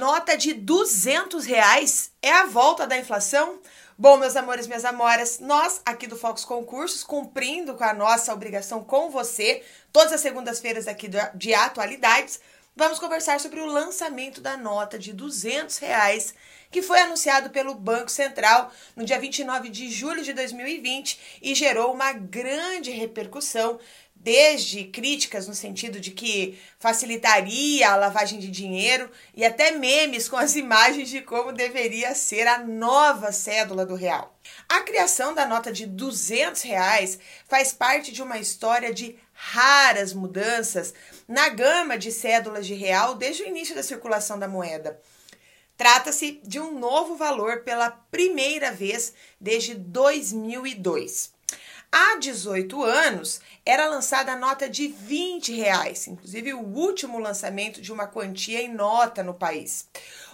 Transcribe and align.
nota 0.00 0.34
de 0.34 0.54
200 0.54 1.44
reais 1.44 2.10
é 2.22 2.32
a 2.32 2.46
volta 2.46 2.86
da 2.86 2.96
inflação? 2.96 3.60
Bom, 3.98 4.16
meus 4.16 4.34
amores, 4.34 4.66
minhas 4.66 4.86
amoras, 4.86 5.40
nós 5.40 5.82
aqui 5.84 6.06
do 6.06 6.16
Fox 6.16 6.42
Concursos, 6.42 7.04
cumprindo 7.04 7.74
com 7.74 7.84
a 7.84 7.92
nossa 7.92 8.32
obrigação 8.32 8.82
com 8.82 9.10
você, 9.10 9.62
todas 9.92 10.14
as 10.14 10.22
segundas-feiras 10.22 10.88
aqui 10.88 11.06
de 11.34 11.52
atualidades, 11.52 12.40
vamos 12.74 12.98
conversar 12.98 13.40
sobre 13.40 13.60
o 13.60 13.66
lançamento 13.66 14.40
da 14.40 14.56
nota 14.56 14.98
de 14.98 15.12
200 15.12 15.76
reais 15.76 16.34
que 16.70 16.80
foi 16.80 17.00
anunciado 17.00 17.50
pelo 17.50 17.74
Banco 17.74 18.10
Central 18.10 18.72
no 18.96 19.04
dia 19.04 19.18
29 19.18 19.68
de 19.68 19.90
julho 19.90 20.22
de 20.22 20.32
2020 20.32 21.40
e 21.42 21.54
gerou 21.54 21.92
uma 21.92 22.12
grande 22.12 22.90
repercussão 22.90 23.78
desde 24.20 24.84
críticas 24.84 25.48
no 25.48 25.54
sentido 25.54 25.98
de 25.98 26.10
que 26.10 26.58
facilitaria 26.78 27.90
a 27.90 27.96
lavagem 27.96 28.38
de 28.38 28.50
dinheiro 28.50 29.10
e 29.34 29.44
até 29.44 29.70
memes 29.72 30.28
com 30.28 30.36
as 30.36 30.54
imagens 30.56 31.08
de 31.08 31.22
como 31.22 31.52
deveria 31.52 32.14
ser 32.14 32.46
a 32.46 32.58
nova 32.58 33.32
cédula 33.32 33.86
do 33.86 33.94
real. 33.94 34.38
A 34.68 34.80
criação 34.82 35.32
da 35.34 35.46
nota 35.46 35.72
de 35.72 35.86
200 35.86 36.60
reais 36.62 37.18
faz 37.48 37.72
parte 37.72 38.12
de 38.12 38.22
uma 38.22 38.38
história 38.38 38.92
de 38.92 39.18
raras 39.32 40.12
mudanças 40.12 40.92
na 41.26 41.48
gama 41.48 41.96
de 41.96 42.12
cédulas 42.12 42.66
de 42.66 42.74
real 42.74 43.14
desde 43.14 43.42
o 43.42 43.48
início 43.48 43.74
da 43.74 43.82
circulação 43.82 44.38
da 44.38 44.46
moeda. 44.46 45.00
Trata-se 45.78 46.42
de 46.44 46.60
um 46.60 46.78
novo 46.78 47.16
valor 47.16 47.60
pela 47.60 47.90
primeira 47.90 48.70
vez 48.70 49.14
desde 49.40 49.74
2002. 49.74 51.32
Há 51.92 52.18
18 52.18 52.84
anos 52.84 53.40
era 53.66 53.88
lançada 53.88 54.32
a 54.32 54.36
nota 54.36 54.70
de 54.70 54.86
20 54.86 55.52
reais, 55.54 56.06
inclusive 56.06 56.54
o 56.54 56.60
último 56.60 57.18
lançamento 57.18 57.82
de 57.82 57.92
uma 57.92 58.06
quantia 58.06 58.62
em 58.62 58.72
nota 58.72 59.24
no 59.24 59.34
país. 59.34 59.88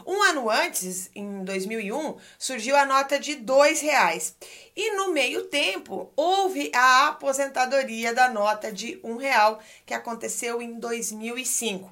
Um 0.07 0.23
ano 0.25 0.51
antes, 0.51 1.11
em 1.15 1.43
2001, 1.45 2.19
surgiu 2.39 2.77
a 2.77 2.85
nota 2.85 3.19
de 3.19 3.33
R$ 3.33 3.73
reais. 3.81 4.37
E 4.77 4.97
no 4.97 5.15
meio 5.15 5.45
tempo 5.45 6.13
houve 6.15 6.71
a 6.75 7.09
aposentadoria 7.09 8.13
da 8.13 8.29
nota 8.29 8.71
de 8.71 9.01
um 9.03 9.17
real 9.17 9.59
que 9.87 9.95
aconteceu 9.95 10.61
em 10.61 10.79
2005. 10.79 11.91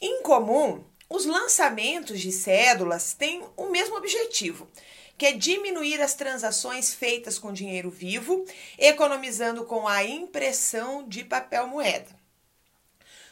Em 0.00 0.22
comum, 0.22 0.82
os 1.08 1.24
lançamentos 1.24 2.18
de 2.20 2.32
cédulas 2.32 3.14
têm 3.14 3.44
o 3.56 3.66
mesmo 3.66 3.96
objetivo 3.96 4.66
que 5.22 5.26
é 5.26 5.32
diminuir 5.32 6.02
as 6.02 6.14
transações 6.14 6.92
feitas 6.92 7.38
com 7.38 7.52
dinheiro 7.52 7.88
vivo, 7.88 8.44
economizando 8.76 9.64
com 9.64 9.86
a 9.86 10.02
impressão 10.02 11.06
de 11.06 11.22
papel 11.22 11.68
moeda. 11.68 12.08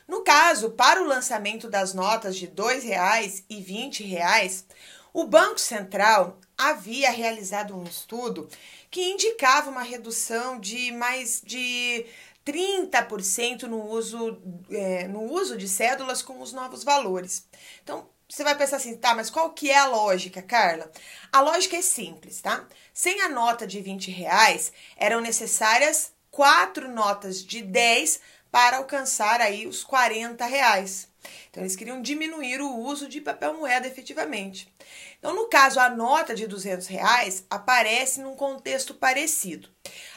No 0.07 0.23
caso, 0.23 0.71
para 0.71 1.03
o 1.03 1.05
lançamento 1.05 1.69
das 1.69 1.93
notas 1.93 2.37
de 2.37 2.47
R$ 2.47 2.53
2,00 2.53 3.43
e 3.51 3.57
R$ 3.57 3.89
20,00, 3.91 4.67
o 5.13 5.25
Banco 5.25 5.59
Central 5.59 6.39
havia 6.57 7.11
realizado 7.11 7.77
um 7.77 7.83
estudo 7.83 8.49
que 8.89 9.11
indicava 9.11 9.69
uma 9.69 9.83
redução 9.83 10.61
de 10.61 10.93
mais 10.93 11.43
de 11.45 12.07
30% 12.47 13.63
no 13.63 13.85
uso, 13.85 14.41
é, 14.71 15.09
no 15.09 15.25
uso 15.25 15.59
de 15.59 15.69
cédulas 15.69 16.23
com 16.23 16.41
os 16.41 16.53
novos 16.53 16.85
valores. 16.85 17.49
Então, 17.83 18.09
você 18.31 18.45
vai 18.45 18.57
pensar 18.57 18.77
assim, 18.77 18.97
tá, 18.97 19.13
mas 19.15 19.29
qual 19.29 19.51
que 19.51 19.71
é 19.71 19.77
a 19.77 19.87
lógica, 19.87 20.41
Carla? 20.41 20.91
A 21.33 21.41
lógica 21.41 21.77
é 21.77 21.83
simples, 21.83 22.41
tá? 22.41 22.65
Sem 22.95 23.21
a 23.23 23.29
nota 23.29 23.67
de 23.67 23.81
20 23.81 24.11
reais, 24.13 24.73
eram 24.97 25.21
necessárias 25.21 26.13
quatro 26.31 26.89
notas 26.89 27.45
de 27.45 27.61
10 27.61 28.21
para 28.51 28.77
alcançar 28.77 29.41
aí 29.41 29.67
os 29.67 29.83
40 29.83 30.47
reais. 30.47 31.09
Então, 31.51 31.63
eles 31.63 31.75
queriam 31.75 32.01
diminuir 32.01 32.61
o 32.61 32.79
uso 32.79 33.09
de 33.09 33.21
papel 33.21 33.55
moeda 33.55 33.87
efetivamente. 33.87 34.73
Então, 35.19 35.35
no 35.35 35.49
caso, 35.49 35.81
a 35.81 35.91
nota 35.91 36.35
de 36.35 36.47
200 36.47 36.87
reais 36.87 37.45
aparece 37.51 38.21
num 38.21 38.37
contexto 38.37 38.95
parecido. 38.95 39.69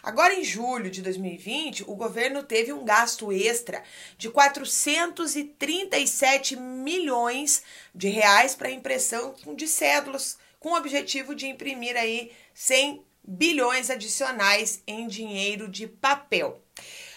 Agora, 0.02 0.34
em 0.34 0.44
julho 0.44 0.90
de 0.90 1.02
2020, 1.02 1.84
o 1.88 1.96
governo 1.96 2.44
teve 2.44 2.74
um 2.74 2.84
gasto 2.84 3.32
extra 3.32 3.84
de 4.18 4.30
437 4.30 6.56
milhões 6.56 7.62
de 7.94 8.10
reais 8.10 8.56
para 8.56 8.70
impressão 8.70 9.36
de 9.56 9.68
cédulas, 9.68 10.38
com 10.60 10.70
o 10.70 10.78
objetivo 10.78 11.36
de 11.36 11.48
imprimir 11.48 11.98
aí 11.98 12.32
100 12.54 13.04
bilhões 13.24 13.90
adicionais 13.90 14.84
em 14.86 15.08
dinheiro 15.08 15.70
de 15.70 15.88
papel. 15.88 16.62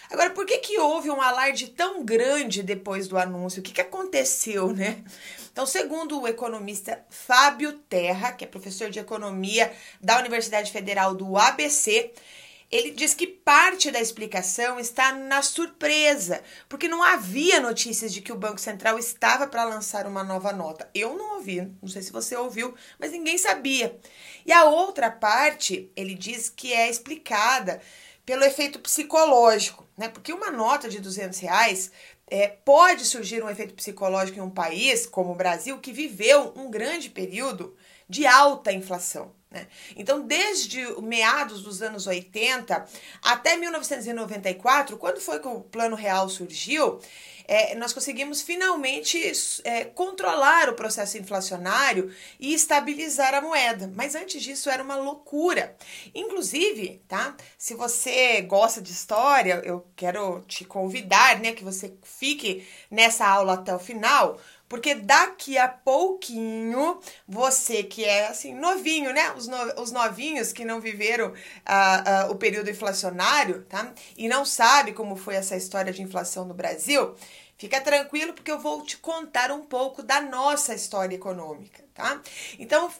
Agora, 0.09 0.29
por 0.29 0.45
que, 0.45 0.57
que 0.59 0.79
houve 0.79 1.09
um 1.09 1.21
alarde 1.21 1.67
tão 1.67 2.03
grande 2.03 2.63
depois 2.63 3.07
do 3.07 3.17
anúncio? 3.17 3.59
O 3.59 3.63
que, 3.63 3.73
que 3.73 3.81
aconteceu, 3.81 4.71
né? 4.73 5.03
Então, 5.51 5.65
segundo 5.65 6.21
o 6.21 6.27
economista 6.27 7.03
Fábio 7.09 7.73
Terra, 7.73 8.31
que 8.31 8.45
é 8.45 8.47
professor 8.47 8.89
de 8.89 8.99
economia 8.99 9.71
da 9.99 10.17
Universidade 10.19 10.71
Federal 10.71 11.15
do 11.15 11.35
ABC, 11.35 12.11
ele 12.69 12.91
diz 12.91 13.13
que 13.13 13.25
parte 13.25 13.89
da 13.89 14.01
explicação 14.01 14.79
está 14.79 15.13
na 15.13 15.41
surpresa, 15.41 16.43
porque 16.67 16.87
não 16.87 17.01
havia 17.01 17.61
notícias 17.61 18.13
de 18.13 18.21
que 18.21 18.31
o 18.31 18.37
Banco 18.37 18.59
Central 18.59 18.99
estava 18.99 19.47
para 19.47 19.63
lançar 19.63 20.05
uma 20.05 20.23
nova 20.23 20.51
nota. 20.51 20.89
Eu 20.93 21.15
não 21.15 21.35
ouvi, 21.35 21.61
não 21.81 21.87
sei 21.87 22.01
se 22.01 22.11
você 22.11 22.35
ouviu, 22.35 22.75
mas 22.99 23.11
ninguém 23.11 23.37
sabia. 23.37 23.97
E 24.45 24.51
a 24.51 24.65
outra 24.65 25.09
parte, 25.09 25.89
ele 25.95 26.13
diz 26.13 26.49
que 26.49 26.73
é 26.73 26.89
explicada 26.89 27.81
pelo 28.25 28.43
efeito 28.43 28.79
psicológico, 28.79 29.87
né? 29.97 30.09
Porque 30.09 30.33
uma 30.33 30.51
nota 30.51 30.89
de 30.89 30.99
200 30.99 31.39
reais 31.39 31.89
é, 32.29 32.47
pode 32.47 33.05
surgir 33.05 33.41
um 33.41 33.49
efeito 33.49 33.73
psicológico 33.73 34.37
em 34.37 34.41
um 34.41 34.49
país 34.49 35.05
como 35.05 35.31
o 35.31 35.35
Brasil 35.35 35.79
que 35.79 35.93
viveu 35.93 36.51
um 36.57 36.69
grande 36.69 37.09
período 37.09 37.73
de 38.09 38.25
alta 38.25 38.71
inflação. 38.71 39.35
Né? 39.49 39.67
Então, 39.95 40.25
desde 40.25 40.85
meados 41.01 41.61
dos 41.61 41.81
anos 41.81 42.05
80 42.05 42.85
até 43.21 43.55
1994, 43.55 44.97
quando 44.97 45.21
foi 45.21 45.39
que 45.39 45.47
o 45.47 45.61
Plano 45.61 45.95
Real 45.95 46.27
surgiu, 46.29 46.99
é, 47.47 47.73
nós 47.75 47.93
conseguimos 47.93 48.41
finalmente 48.41 49.31
é, 49.63 49.85
controlar 49.85 50.69
o 50.69 50.73
processo 50.73 51.17
inflacionário 51.17 52.13
e 52.37 52.53
estabilizar 52.53 53.33
a 53.33 53.41
moeda. 53.41 53.89
Mas 53.95 54.15
antes 54.15 54.43
disso 54.43 54.69
era 54.69 54.83
uma 54.83 54.97
loucura. 54.97 55.75
Inclusive, 56.13 57.01
tá? 57.07 57.35
Se 57.57 57.73
você 57.73 58.41
gosta 58.41 58.81
de 58.81 58.91
história, 58.91 59.61
eu 59.63 59.87
quero 59.95 60.41
te 60.41 60.65
convidar, 60.65 61.39
né, 61.39 61.53
que 61.53 61.63
você 61.63 61.93
fique 62.03 62.67
nessa 62.91 63.25
aula 63.25 63.53
até 63.53 63.73
o 63.73 63.79
final 63.79 64.37
porque 64.67 64.95
daqui 64.95 65.57
a 65.57 65.67
pouquinho, 65.67 66.99
você 67.27 67.83
que 67.83 68.03
é 68.03 68.27
assim, 68.27 68.53
novinho, 68.53 69.13
né? 69.13 69.31
Os, 69.33 69.47
no, 69.47 69.57
os 69.81 69.91
novinhos 69.91 70.51
que 70.51 70.65
não 70.65 70.81
viveram 70.81 71.29
uh, 71.29 72.27
uh, 72.27 72.31
o 72.31 72.35
período 72.35 72.69
inflacionário, 72.69 73.63
tá? 73.65 73.93
E 74.17 74.27
não 74.27 74.45
sabe 74.45 74.93
como 74.93 75.15
foi 75.15 75.35
essa 75.35 75.55
história 75.55 75.93
de 75.93 76.01
inflação 76.01 76.45
no 76.45 76.53
Brasil, 76.53 77.15
fica 77.57 77.81
tranquilo, 77.81 78.33
porque 78.33 78.51
eu 78.51 78.59
vou 78.59 78.83
te 78.83 78.97
contar 78.97 79.51
um 79.51 79.61
pouco 79.61 80.03
da 80.03 80.21
nossa 80.21 80.73
história 80.73 81.15
econômica, 81.15 81.83
tá? 81.93 82.21
Então, 82.59 82.91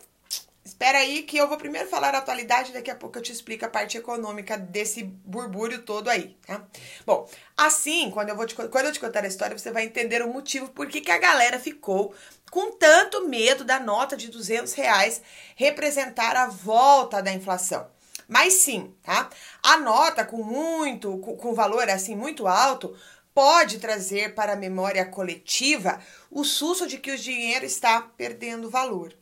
Espera 0.68 0.98
aí 0.98 1.24
que 1.24 1.38
eu 1.38 1.48
vou 1.48 1.58
primeiro 1.58 1.88
falar 1.88 2.14
a 2.14 2.18
atualidade, 2.18 2.74
daqui 2.74 2.92
a 2.92 2.96
pouco 2.96 3.18
eu 3.18 3.22
te 3.22 3.32
explico 3.32 3.64
a 3.64 3.70
parte 3.70 3.98
econômica 3.98 4.58
desse 4.58 5.02
burbúrio 5.02 5.82
todo 5.84 6.10
aí, 6.10 6.38
tá? 6.46 6.62
Bom, 7.06 7.26
assim, 7.56 8.12
quando 8.12 8.28
eu, 8.28 8.36
vou 8.36 8.46
te, 8.46 8.54
quando 8.54 8.88
eu 8.88 8.92
te 8.92 9.00
contar 9.00 9.24
a 9.24 9.28
história, 9.28 9.58
você 9.58 9.72
vai 9.72 9.86
entender 9.86 10.22
o 10.22 10.28
motivo 10.28 10.68
por 10.68 10.90
que, 10.90 11.00
que 11.00 11.10
a 11.10 11.18
galera 11.18 11.58
ficou 11.58 12.14
com 12.52 12.74
tanto 12.74 13.30
medo 13.30 13.64
da 13.64 13.80
nota 13.80 14.18
de 14.18 14.28
200 14.28 14.74
reais 14.74 15.22
representar 15.56 16.36
a 16.36 16.48
volta 16.48 17.24
da 17.24 17.32
inflação. 17.32 17.88
Mas 18.28 18.56
sim, 18.56 18.94
tá? 19.04 19.30
A 19.64 19.78
nota 19.78 20.26
com 20.26 20.44
muito, 20.44 21.18
com, 21.20 21.38
com 21.38 21.54
valor 21.54 21.90
assim 21.90 22.14
muito 22.14 22.46
alto, 22.46 22.94
pode 23.34 23.80
trazer 23.80 24.36
para 24.36 24.52
a 24.52 24.58
memória 24.58 25.06
coletiva 25.06 25.98
o 26.30 26.44
susto 26.44 26.86
de 26.86 26.98
que 26.98 27.12
o 27.12 27.18
dinheiro 27.18 27.64
está 27.64 28.02
perdendo 28.02 28.70
valor. 28.70 29.16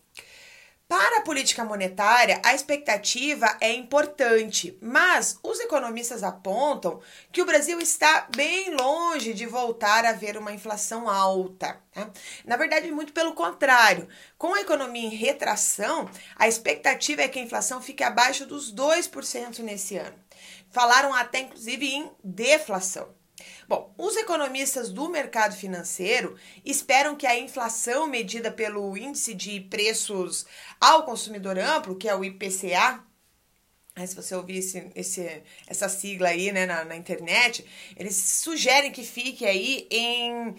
Para 0.88 1.18
a 1.18 1.22
política 1.22 1.66
monetária, 1.66 2.40
a 2.46 2.54
expectativa 2.54 3.58
é 3.60 3.74
importante, 3.74 4.78
mas 4.80 5.40
os 5.42 5.60
economistas 5.60 6.22
apontam 6.22 7.02
que 7.32 7.42
o 7.42 7.46
Brasil 7.46 7.80
está 7.80 8.28
bem 8.36 8.70
longe 8.76 9.34
de 9.34 9.48
voltar 9.48 10.06
a 10.06 10.14
ver 10.14 10.38
uma 10.38 10.54
inflação 10.54 11.10
alta. 11.10 11.82
Tá? 11.92 12.12
Na 12.46 12.56
verdade, 12.56 12.92
muito 12.92 13.14
pelo 13.14 13.34
contrário. 13.34 14.08
Com 14.38 14.54
a 14.54 14.62
economia 14.62 15.08
em 15.08 15.16
retração, 15.16 16.08
a 16.36 16.48
expectativa 16.48 17.24
é 17.24 17.28
que 17.28 17.40
a 17.40 17.44
inflação 17.44 17.82
fique 17.82 18.04
abaixo 18.04 18.46
dos 18.46 18.72
2% 18.72 19.60
nesse 19.60 19.98
ano. 19.98 20.16
Falaram 20.70 21.12
até, 21.16 21.40
inclusive, 21.40 21.88
em 21.88 22.12
deflação. 22.24 23.10
Bom, 23.68 23.94
os 23.98 24.16
economistas 24.16 24.92
do 24.92 25.10
mercado 25.10 25.56
financeiro 25.56 26.36
esperam 26.64 27.16
que 27.16 27.26
a 27.26 27.40
inflação 27.40 28.08
medida 28.08 28.52
pelo 28.52 28.96
índice 28.96 29.34
de 29.34 29.60
preços 29.62 30.46
ao 30.80 31.04
consumidor 31.04 31.58
amplo, 31.58 31.96
que 31.96 32.08
é 32.08 32.16
o 32.16 32.24
IPCA, 32.24 33.04
se 34.06 34.14
você 34.14 34.36
ouvir 34.36 34.58
esse, 34.58 34.92
esse, 34.94 35.42
essa 35.66 35.88
sigla 35.88 36.28
aí 36.28 36.52
né, 36.52 36.66
na, 36.66 36.84
na 36.84 36.98
internet, 36.98 37.66
eles 37.96 38.18
sugerem 38.18 38.92
que 38.92 39.06
fique 39.06 39.46
aí 39.46 39.88
em 39.90 40.54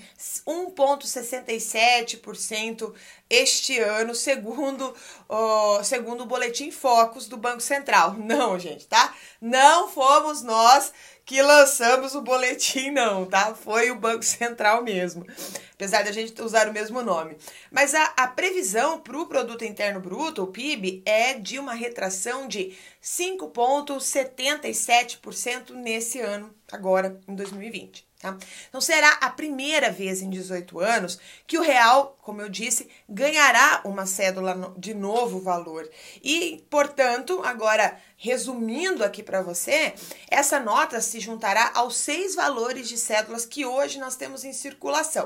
1,67% 0.46 2.94
este 3.28 3.78
ano, 3.78 4.14
segundo, 4.14 4.94
o, 5.28 5.84
segundo 5.84 6.22
o 6.22 6.26
Boletim 6.26 6.70
Focus 6.70 7.28
do 7.28 7.36
Banco 7.36 7.60
Central. 7.60 8.14
Não, 8.14 8.58
gente, 8.58 8.86
tá? 8.86 9.14
Não 9.38 9.86
fomos 9.88 10.40
nós 10.40 10.90
que 11.26 11.42
lançamos 11.42 12.14
o 12.14 12.22
boletim, 12.22 12.90
não, 12.92 13.26
tá? 13.26 13.52
Foi 13.52 13.90
o 13.90 13.98
Banco 13.98 14.24
Central 14.24 14.84
mesmo, 14.84 15.26
apesar 15.74 16.04
da 16.04 16.12
gente 16.12 16.40
usar 16.40 16.68
o 16.68 16.72
mesmo 16.72 17.02
nome. 17.02 17.36
Mas 17.68 17.96
a, 17.96 18.04
a 18.16 18.28
previsão 18.28 19.00
para 19.00 19.18
o 19.18 19.26
Produto 19.26 19.64
Interno 19.64 19.98
Bruto, 19.98 20.44
o 20.44 20.46
PIB, 20.46 21.02
é 21.04 21.34
de 21.34 21.58
uma 21.58 21.74
retração 21.74 22.46
de 22.46 22.76
5,77% 23.02 25.70
nesse 25.70 26.20
ano, 26.20 26.54
agora 26.70 27.18
em 27.26 27.34
2020. 27.34 28.06
Tá? 28.26 28.36
Então 28.68 28.80
será 28.80 29.10
a 29.20 29.30
primeira 29.30 29.90
vez 29.90 30.20
em 30.20 30.28
18 30.28 30.80
anos 30.80 31.18
que 31.46 31.56
o 31.56 31.62
real, 31.62 32.18
como 32.22 32.42
eu 32.42 32.48
disse, 32.48 32.88
ganhará 33.08 33.80
uma 33.84 34.04
cédula 34.04 34.74
de 34.76 34.94
novo 34.94 35.40
valor. 35.40 35.88
E, 36.22 36.64
portanto, 36.68 37.40
agora 37.44 37.96
resumindo 38.16 39.04
aqui 39.04 39.22
para 39.22 39.42
você, 39.42 39.94
essa 40.28 40.58
nota 40.58 41.00
se 41.00 41.20
juntará 41.20 41.70
aos 41.74 41.96
seis 41.96 42.34
valores 42.34 42.88
de 42.88 42.98
cédulas 42.98 43.46
que 43.46 43.64
hoje 43.64 44.00
nós 44.00 44.16
temos 44.16 44.42
em 44.44 44.52
circulação 44.52 45.24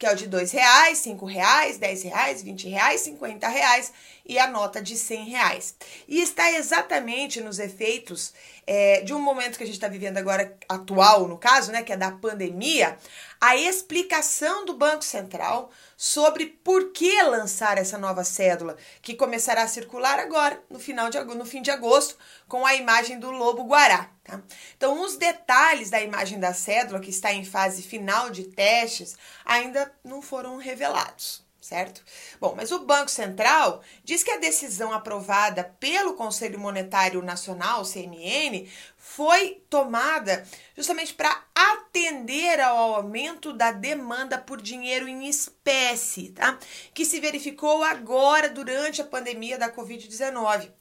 que 0.00 0.06
é 0.06 0.12
o 0.12 0.16
de 0.16 0.26
dois 0.26 0.50
reais, 0.50 0.96
cinco 0.96 1.26
reais, 1.26 1.76
dez 1.76 2.02
reais, 2.02 2.42
vinte 2.42 2.66
reais, 2.66 3.02
cinquenta 3.02 3.48
reais 3.48 3.92
e 4.24 4.38
a 4.38 4.46
nota 4.46 4.80
de 4.80 4.96
cem 4.96 5.28
reais. 5.28 5.74
E 6.08 6.22
está 6.22 6.50
exatamente 6.52 7.38
nos 7.42 7.58
efeitos 7.58 8.32
é, 8.72 9.00
de 9.00 9.12
um 9.12 9.20
momento 9.20 9.58
que 9.58 9.64
a 9.64 9.66
gente 9.66 9.74
está 9.74 9.88
vivendo 9.88 10.16
agora, 10.16 10.56
atual 10.68 11.26
no 11.26 11.36
caso, 11.36 11.72
né, 11.72 11.82
que 11.82 11.92
é 11.92 11.96
da 11.96 12.12
pandemia, 12.12 12.96
a 13.40 13.56
explicação 13.56 14.64
do 14.64 14.74
Banco 14.74 15.04
Central 15.04 15.72
sobre 15.96 16.46
por 16.46 16.92
que 16.92 17.20
lançar 17.24 17.78
essa 17.78 17.98
nova 17.98 18.22
cédula, 18.22 18.76
que 19.02 19.16
começará 19.16 19.64
a 19.64 19.66
circular 19.66 20.20
agora, 20.20 20.62
no, 20.70 20.78
final 20.78 21.10
de, 21.10 21.18
no 21.18 21.44
fim 21.44 21.60
de 21.62 21.72
agosto, 21.72 22.16
com 22.46 22.64
a 22.64 22.76
imagem 22.76 23.18
do 23.18 23.32
lobo 23.32 23.64
guará. 23.64 24.08
Tá? 24.22 24.40
Então, 24.76 25.02
os 25.02 25.16
detalhes 25.16 25.90
da 25.90 26.00
imagem 26.00 26.38
da 26.38 26.54
cédula, 26.54 27.00
que 27.00 27.10
está 27.10 27.32
em 27.32 27.44
fase 27.44 27.82
final 27.82 28.30
de 28.30 28.44
testes, 28.44 29.16
ainda 29.44 29.92
não 30.04 30.22
foram 30.22 30.58
revelados 30.58 31.42
certo? 31.60 32.02
Bom, 32.40 32.54
mas 32.56 32.72
o 32.72 32.80
Banco 32.80 33.10
Central 33.10 33.82
diz 34.02 34.22
que 34.22 34.30
a 34.30 34.38
decisão 34.38 34.92
aprovada 34.92 35.64
pelo 35.78 36.14
Conselho 36.14 36.58
Monetário 36.58 37.22
Nacional, 37.22 37.84
CMN, 37.84 38.68
foi 38.96 39.62
tomada 39.68 40.46
justamente 40.76 41.14
para 41.14 41.44
atender 41.54 42.60
ao 42.60 42.94
aumento 42.94 43.52
da 43.52 43.72
demanda 43.72 44.38
por 44.38 44.60
dinheiro 44.60 45.06
em 45.08 45.28
espécie, 45.28 46.30
tá? 46.30 46.58
Que 46.94 47.04
se 47.04 47.20
verificou 47.20 47.82
agora 47.82 48.48
durante 48.48 49.02
a 49.02 49.06
pandemia 49.06 49.58
da 49.58 49.70
Covid-19. 49.70 50.79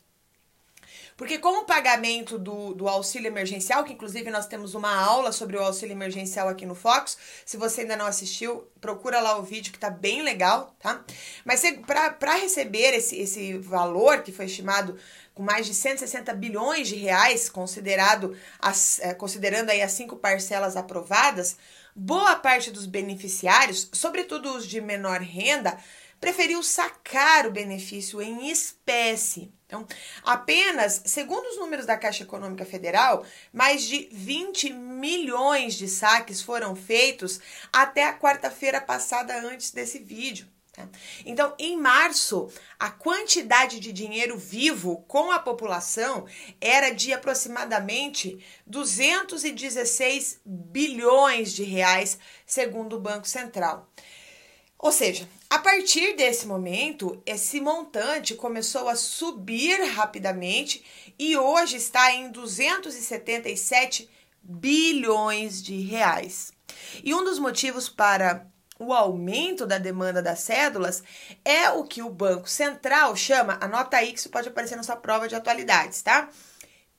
Porque 1.20 1.38
com 1.38 1.50
o 1.50 1.66
pagamento 1.66 2.40
do, 2.40 2.74
do 2.74 2.88
auxílio 2.88 3.28
emergencial, 3.28 3.84
que 3.84 3.92
inclusive 3.92 4.32
nós 4.32 4.48
temos 4.48 4.74
uma 4.74 4.96
aula 4.96 5.34
sobre 5.34 5.58
o 5.58 5.62
auxílio 5.62 5.92
emergencial 5.92 6.48
aqui 6.48 6.66
no 6.66 6.74
Fox, 6.74 7.18
se 7.46 7.58
você 7.58 7.82
ainda 7.82 7.98
não 7.98 8.06
assistiu, 8.06 8.66
procura 8.80 9.20
lá 9.20 9.38
o 9.38 9.44
vídeo 9.44 9.74
que 9.74 9.78
tá 9.78 9.90
bem 9.90 10.22
legal, 10.22 10.74
tá? 10.80 11.04
Mas 11.44 11.62
para 11.86 12.36
receber 12.36 12.94
esse, 12.94 13.20
esse 13.20 13.58
valor 13.58 14.24
que 14.24 14.32
foi 14.32 14.46
estimado 14.46 14.98
com 15.36 15.44
mais 15.44 15.66
de 15.66 15.74
160 15.74 16.34
bilhões 16.36 16.88
de 16.88 16.96
reais, 16.96 17.50
considerado 17.50 18.34
as, 18.58 19.00
é, 19.00 19.14
considerando 19.14 19.72
aí 19.72 19.82
as 19.82 19.92
cinco 19.92 20.16
parcelas 20.16 20.78
aprovadas, 20.78 21.58
boa 21.94 22.38
parte 22.38 22.72
dos 22.72 22.86
beneficiários, 22.86 23.90
sobretudo 23.92 24.56
os 24.56 24.66
de 24.66 24.80
menor 24.80 25.20
renda, 25.20 25.78
preferiu 26.22 26.64
sacar 26.64 27.46
o 27.46 27.52
benefício 27.52 28.22
em 28.22 28.50
espécie. 28.50 29.52
Então, 29.70 29.86
apenas, 30.24 31.04
segundo 31.06 31.46
os 31.46 31.60
números 31.60 31.86
da 31.86 31.96
Caixa 31.96 32.24
Econômica 32.24 32.66
Federal, 32.66 33.24
mais 33.54 33.84
de 33.84 34.10
20 34.12 34.74
milhões 34.74 35.76
de 35.76 35.88
saques 35.88 36.42
foram 36.42 36.76
feitos 36.76 37.40
até 37.72 38.06
a 38.06 38.18
quarta-feira 38.18 38.82
passada 38.82 39.40
antes 39.40 39.70
desse 39.70 40.00
vídeo. 40.00 40.48
Tá? 40.74 40.90
Então, 41.24 41.54
em 41.60 41.78
março, 41.78 42.52
a 42.80 42.90
quantidade 42.90 43.80
de 43.80 43.94
dinheiro 43.94 44.40
vivo 44.40 45.06
com 45.08 45.32
a 45.32 45.38
população 45.38 46.26
era 46.60 46.90
de 46.90 47.14
aproximadamente 47.14 48.44
216 48.66 50.42
bilhões 50.44 51.54
de 51.54 51.64
reais, 51.64 52.18
segundo 52.44 52.96
o 52.96 53.00
Banco 53.00 53.28
Central. 53.28 53.88
Ou 54.80 54.94
seja, 54.94 55.28
a 55.50 55.60
partir 55.60 56.16
desse 56.16 56.48
momento, 56.48 57.22
esse 57.26 57.60
montante 57.60 58.34
começou 58.34 58.88
a 58.88 58.96
subir 58.96 59.84
rapidamente 59.90 60.84
e 61.20 61.36
hoje 61.36 61.76
está 61.76 62.14
em 62.14 62.32
277 62.32 64.10
bilhões 64.42 65.62
de 65.62 65.82
reais. 65.82 66.54
E 67.04 67.14
um 67.14 67.26
dos 67.26 67.40
motivos 67.40 67.90
para 67.90 68.48
o 68.80 68.94
aumento 68.94 69.66
da 69.66 69.78
demanda 69.78 70.22
das 70.22 70.40
cédulas 70.40 71.04
é 71.44 71.70
o 71.72 71.84
que 71.84 72.02
o 72.02 72.10
Banco 72.10 72.50
Central 72.50 73.14
chama, 73.18 73.58
anota 73.60 73.98
aí 73.98 74.14
que 74.14 74.20
isso 74.20 74.30
pode 74.30 74.48
aparecer 74.48 74.78
na 74.78 74.84
sua 74.84 74.96
prova 74.96 75.28
de 75.28 75.36
atualidades, 75.36 76.02
tá? 76.02 76.30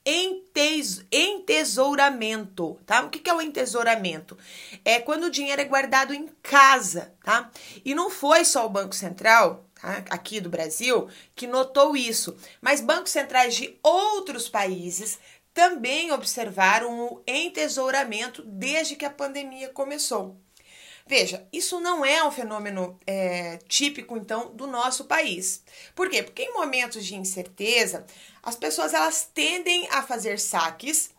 Enteis, 0.03 1.05
entesouramento, 1.11 2.79
tá? 2.87 3.01
O 3.01 3.09
que, 3.09 3.29
é 3.29 3.33
o 3.33 3.41
entesouramento? 3.41 4.35
É 4.83 4.99
quando 4.99 5.25
o 5.25 5.29
dinheiro 5.29 5.61
é 5.61 5.65
guardado 5.65 6.11
em 6.11 6.27
casa, 6.41 7.13
tá? 7.23 7.51
E 7.85 7.93
não 7.93 8.09
foi 8.09 8.43
só 8.43 8.65
o 8.65 8.69
Banco 8.69 8.95
Central, 8.95 9.63
tá? 9.79 10.03
aqui 10.09 10.41
do 10.41 10.49
Brasil, 10.49 11.07
que 11.35 11.45
notou 11.45 11.95
isso, 11.95 12.35
mas 12.59 12.81
bancos 12.81 13.11
centrais 13.11 13.53
de 13.53 13.77
outros 13.83 14.49
países 14.49 15.19
também 15.53 16.11
observaram 16.11 16.99
o 16.99 17.23
entesouramento 17.27 18.41
desde 18.43 18.95
que 18.95 19.05
a 19.05 19.09
pandemia 19.11 19.69
começou. 19.69 20.40
Veja, 21.11 21.45
isso 21.51 21.77
não 21.81 22.05
é 22.05 22.25
um 22.25 22.31
fenômeno 22.31 22.97
é, 23.05 23.57
típico, 23.67 24.15
então, 24.15 24.55
do 24.55 24.65
nosso 24.65 25.03
país. 25.03 25.61
Por 25.93 26.09
quê? 26.09 26.23
Porque 26.23 26.43
em 26.43 26.53
momentos 26.53 27.05
de 27.05 27.17
incerteza, 27.17 28.05
as 28.41 28.55
pessoas 28.55 28.93
elas 28.93 29.29
tendem 29.33 29.89
a 29.91 30.01
fazer 30.03 30.39
saques 30.39 31.09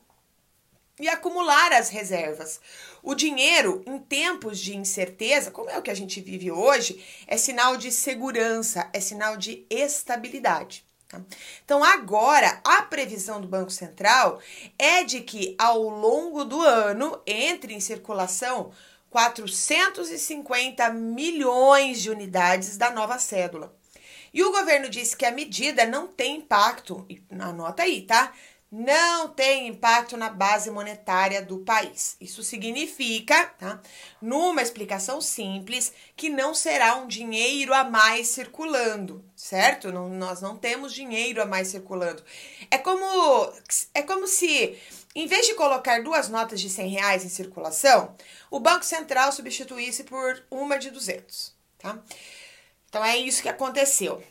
e 0.98 1.10
acumular 1.10 1.74
as 1.74 1.90
reservas. 1.90 2.58
O 3.02 3.14
dinheiro, 3.14 3.82
em 3.86 3.98
tempos 3.98 4.58
de 4.58 4.74
incerteza, 4.74 5.50
como 5.50 5.68
é 5.68 5.76
o 5.76 5.82
que 5.82 5.90
a 5.90 5.94
gente 5.94 6.22
vive 6.22 6.50
hoje, 6.50 7.04
é 7.26 7.36
sinal 7.36 7.76
de 7.76 7.92
segurança, 7.92 8.88
é 8.94 8.98
sinal 8.98 9.36
de 9.36 9.66
estabilidade. 9.68 10.86
Tá? 11.06 11.20
Então, 11.66 11.84
agora, 11.84 12.62
a 12.64 12.80
previsão 12.80 13.42
do 13.42 13.46
Banco 13.46 13.70
Central 13.70 14.40
é 14.78 15.04
de 15.04 15.20
que 15.20 15.54
ao 15.58 15.82
longo 15.82 16.46
do 16.46 16.62
ano 16.62 17.20
entre 17.26 17.74
em 17.74 17.80
circulação 17.80 18.72
450 19.12 20.90
milhões 20.90 22.00
de 22.00 22.10
unidades 22.10 22.78
da 22.78 22.90
nova 22.90 23.18
cédula. 23.18 23.76
E 24.32 24.42
o 24.42 24.50
governo 24.50 24.88
disse 24.88 25.14
que 25.14 25.26
a 25.26 25.30
medida 25.30 25.84
não 25.84 26.08
tem 26.08 26.38
impacto, 26.38 27.06
anota 27.38 27.82
aí, 27.82 28.00
tá? 28.00 28.32
Não 28.70 29.28
tem 29.28 29.68
impacto 29.68 30.16
na 30.16 30.30
base 30.30 30.70
monetária 30.70 31.42
do 31.42 31.58
país. 31.58 32.16
Isso 32.18 32.42
significa, 32.42 33.44
tá? 33.58 33.82
Numa 34.18 34.62
explicação 34.62 35.20
simples, 35.20 35.92
que 36.16 36.30
não 36.30 36.54
será 36.54 36.96
um 36.96 37.06
dinheiro 37.06 37.74
a 37.74 37.84
mais 37.84 38.28
circulando, 38.28 39.22
certo? 39.36 39.92
Não, 39.92 40.08
nós 40.08 40.40
não 40.40 40.56
temos 40.56 40.94
dinheiro 40.94 41.42
a 41.42 41.44
mais 41.44 41.68
circulando. 41.68 42.24
É 42.70 42.78
como, 42.78 43.52
é 43.92 44.00
como 44.00 44.26
se 44.26 44.80
em 45.14 45.26
vez 45.26 45.46
de 45.46 45.54
colocar 45.54 46.02
duas 46.02 46.28
notas 46.28 46.60
de 46.60 46.70
100 46.70 46.88
reais 46.88 47.24
em 47.24 47.28
circulação, 47.28 48.14
o 48.50 48.58
Banco 48.58 48.84
Central 48.84 49.30
substituísse 49.32 50.04
por 50.04 50.42
uma 50.50 50.78
de 50.78 50.90
200, 50.90 51.54
tá? 51.78 51.98
Então 52.88 53.04
é 53.04 53.16
isso 53.16 53.42
que 53.42 53.48
aconteceu. 53.48 54.22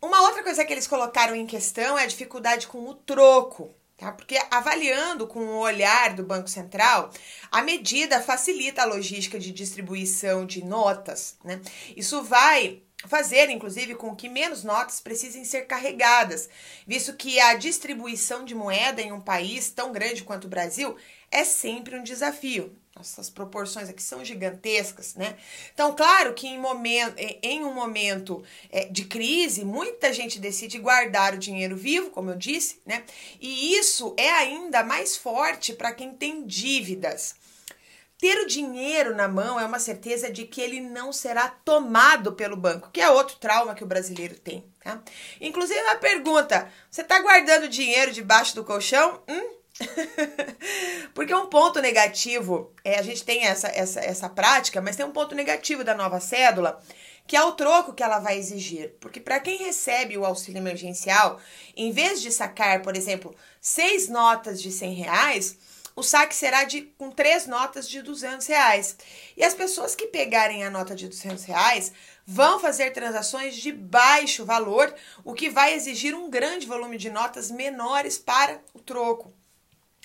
Uma 0.00 0.22
outra 0.22 0.42
coisa 0.42 0.64
que 0.64 0.72
eles 0.72 0.86
colocaram 0.86 1.34
em 1.34 1.46
questão 1.46 1.98
é 1.98 2.04
a 2.04 2.06
dificuldade 2.06 2.66
com 2.66 2.86
o 2.88 2.94
troco, 2.94 3.74
tá? 3.96 4.10
Porque 4.10 4.38
avaliando 4.50 5.26
com 5.26 5.40
o 5.40 5.58
olhar 5.58 6.14
do 6.14 6.24
Banco 6.24 6.48
Central, 6.48 7.10
a 7.50 7.62
medida 7.62 8.20
facilita 8.20 8.82
a 8.82 8.86
logística 8.86 9.38
de 9.38 9.52
distribuição 9.52 10.44
de 10.44 10.64
notas, 10.64 11.36
né? 11.44 11.60
Isso 11.96 12.22
vai 12.22 12.82
fazer, 13.06 13.50
inclusive, 13.50 13.94
com 13.94 14.14
que 14.14 14.28
menos 14.28 14.64
notas 14.64 15.00
precisem 15.00 15.44
ser 15.44 15.62
carregadas, 15.62 16.48
visto 16.86 17.14
que 17.14 17.40
a 17.40 17.54
distribuição 17.54 18.44
de 18.44 18.54
moeda 18.54 19.00
em 19.02 19.12
um 19.12 19.20
país 19.20 19.70
tão 19.70 19.92
grande 19.92 20.24
quanto 20.24 20.44
o 20.44 20.50
Brasil 20.50 20.96
é 21.30 21.44
sempre 21.44 21.98
um 21.98 22.02
desafio. 22.02 22.76
Essas 23.00 23.30
proporções 23.30 23.88
aqui 23.88 24.02
são 24.02 24.22
gigantescas, 24.22 25.14
né? 25.14 25.34
Então, 25.72 25.94
claro 25.94 26.34
que 26.34 26.46
em, 26.46 26.58
momento, 26.58 27.14
em 27.42 27.64
um 27.64 27.72
momento 27.72 28.44
é, 28.70 28.84
de 28.84 29.06
crise, 29.06 29.64
muita 29.64 30.12
gente 30.12 30.38
decide 30.38 30.78
guardar 30.78 31.34
o 31.34 31.38
dinheiro 31.38 31.74
vivo, 31.74 32.10
como 32.10 32.30
eu 32.30 32.36
disse, 32.36 32.80
né? 32.84 33.02
E 33.40 33.74
isso 33.76 34.14
é 34.18 34.28
ainda 34.30 34.84
mais 34.84 35.16
forte 35.16 35.72
para 35.72 35.92
quem 35.92 36.12
tem 36.12 36.44
dívidas. 36.46 37.34
Ter 38.22 38.38
o 38.38 38.46
dinheiro 38.46 39.16
na 39.16 39.26
mão 39.26 39.58
é 39.58 39.64
uma 39.64 39.80
certeza 39.80 40.30
de 40.30 40.46
que 40.46 40.60
ele 40.60 40.78
não 40.78 41.12
será 41.12 41.48
tomado 41.48 42.34
pelo 42.34 42.56
banco, 42.56 42.88
que 42.92 43.00
é 43.00 43.10
outro 43.10 43.34
trauma 43.34 43.74
que 43.74 43.82
o 43.82 43.86
brasileiro 43.86 44.38
tem. 44.38 44.64
Tá? 44.80 45.02
Inclusive, 45.40 45.80
uma 45.80 45.96
pergunta: 45.96 46.70
você 46.88 47.00
está 47.00 47.18
guardando 47.18 47.68
dinheiro 47.68 48.12
debaixo 48.12 48.54
do 48.54 48.62
colchão? 48.62 49.20
Hum? 49.26 49.56
Porque 51.12 51.34
um 51.34 51.46
ponto 51.46 51.80
negativo, 51.80 52.72
é, 52.84 52.96
a 52.96 53.02
gente 53.02 53.24
tem 53.24 53.44
essa, 53.44 53.66
essa, 53.66 53.98
essa 53.98 54.28
prática, 54.28 54.80
mas 54.80 54.94
tem 54.94 55.04
um 55.04 55.10
ponto 55.10 55.34
negativo 55.34 55.82
da 55.82 55.92
nova 55.92 56.20
cédula, 56.20 56.80
que 57.26 57.36
é 57.36 57.42
o 57.42 57.50
troco 57.50 57.92
que 57.92 58.04
ela 58.04 58.20
vai 58.20 58.38
exigir. 58.38 58.94
Porque 59.00 59.18
para 59.18 59.40
quem 59.40 59.58
recebe 59.58 60.16
o 60.16 60.24
auxílio 60.24 60.60
emergencial, 60.60 61.40
em 61.76 61.90
vez 61.90 62.22
de 62.22 62.30
sacar, 62.30 62.82
por 62.82 62.96
exemplo, 62.96 63.34
seis 63.60 64.08
notas 64.08 64.62
de 64.62 64.70
100 64.70 64.94
reais, 64.94 65.58
o 65.94 66.02
saque 66.02 66.34
será 66.34 66.64
de 66.64 66.82
com 66.98 67.10
três 67.10 67.46
notas 67.46 67.88
de 67.88 68.02
200 68.02 68.46
reais. 68.46 68.96
E 69.36 69.44
as 69.44 69.54
pessoas 69.54 69.94
que 69.94 70.06
pegarem 70.06 70.64
a 70.64 70.70
nota 70.70 70.94
de 70.94 71.08
200 71.08 71.44
reais 71.44 71.92
vão 72.26 72.58
fazer 72.58 72.92
transações 72.92 73.56
de 73.56 73.72
baixo 73.72 74.44
valor, 74.44 74.94
o 75.24 75.34
que 75.34 75.50
vai 75.50 75.74
exigir 75.74 76.14
um 76.14 76.30
grande 76.30 76.66
volume 76.66 76.96
de 76.96 77.10
notas 77.10 77.50
menores 77.50 78.18
para 78.18 78.60
o 78.72 78.78
troco. 78.78 79.32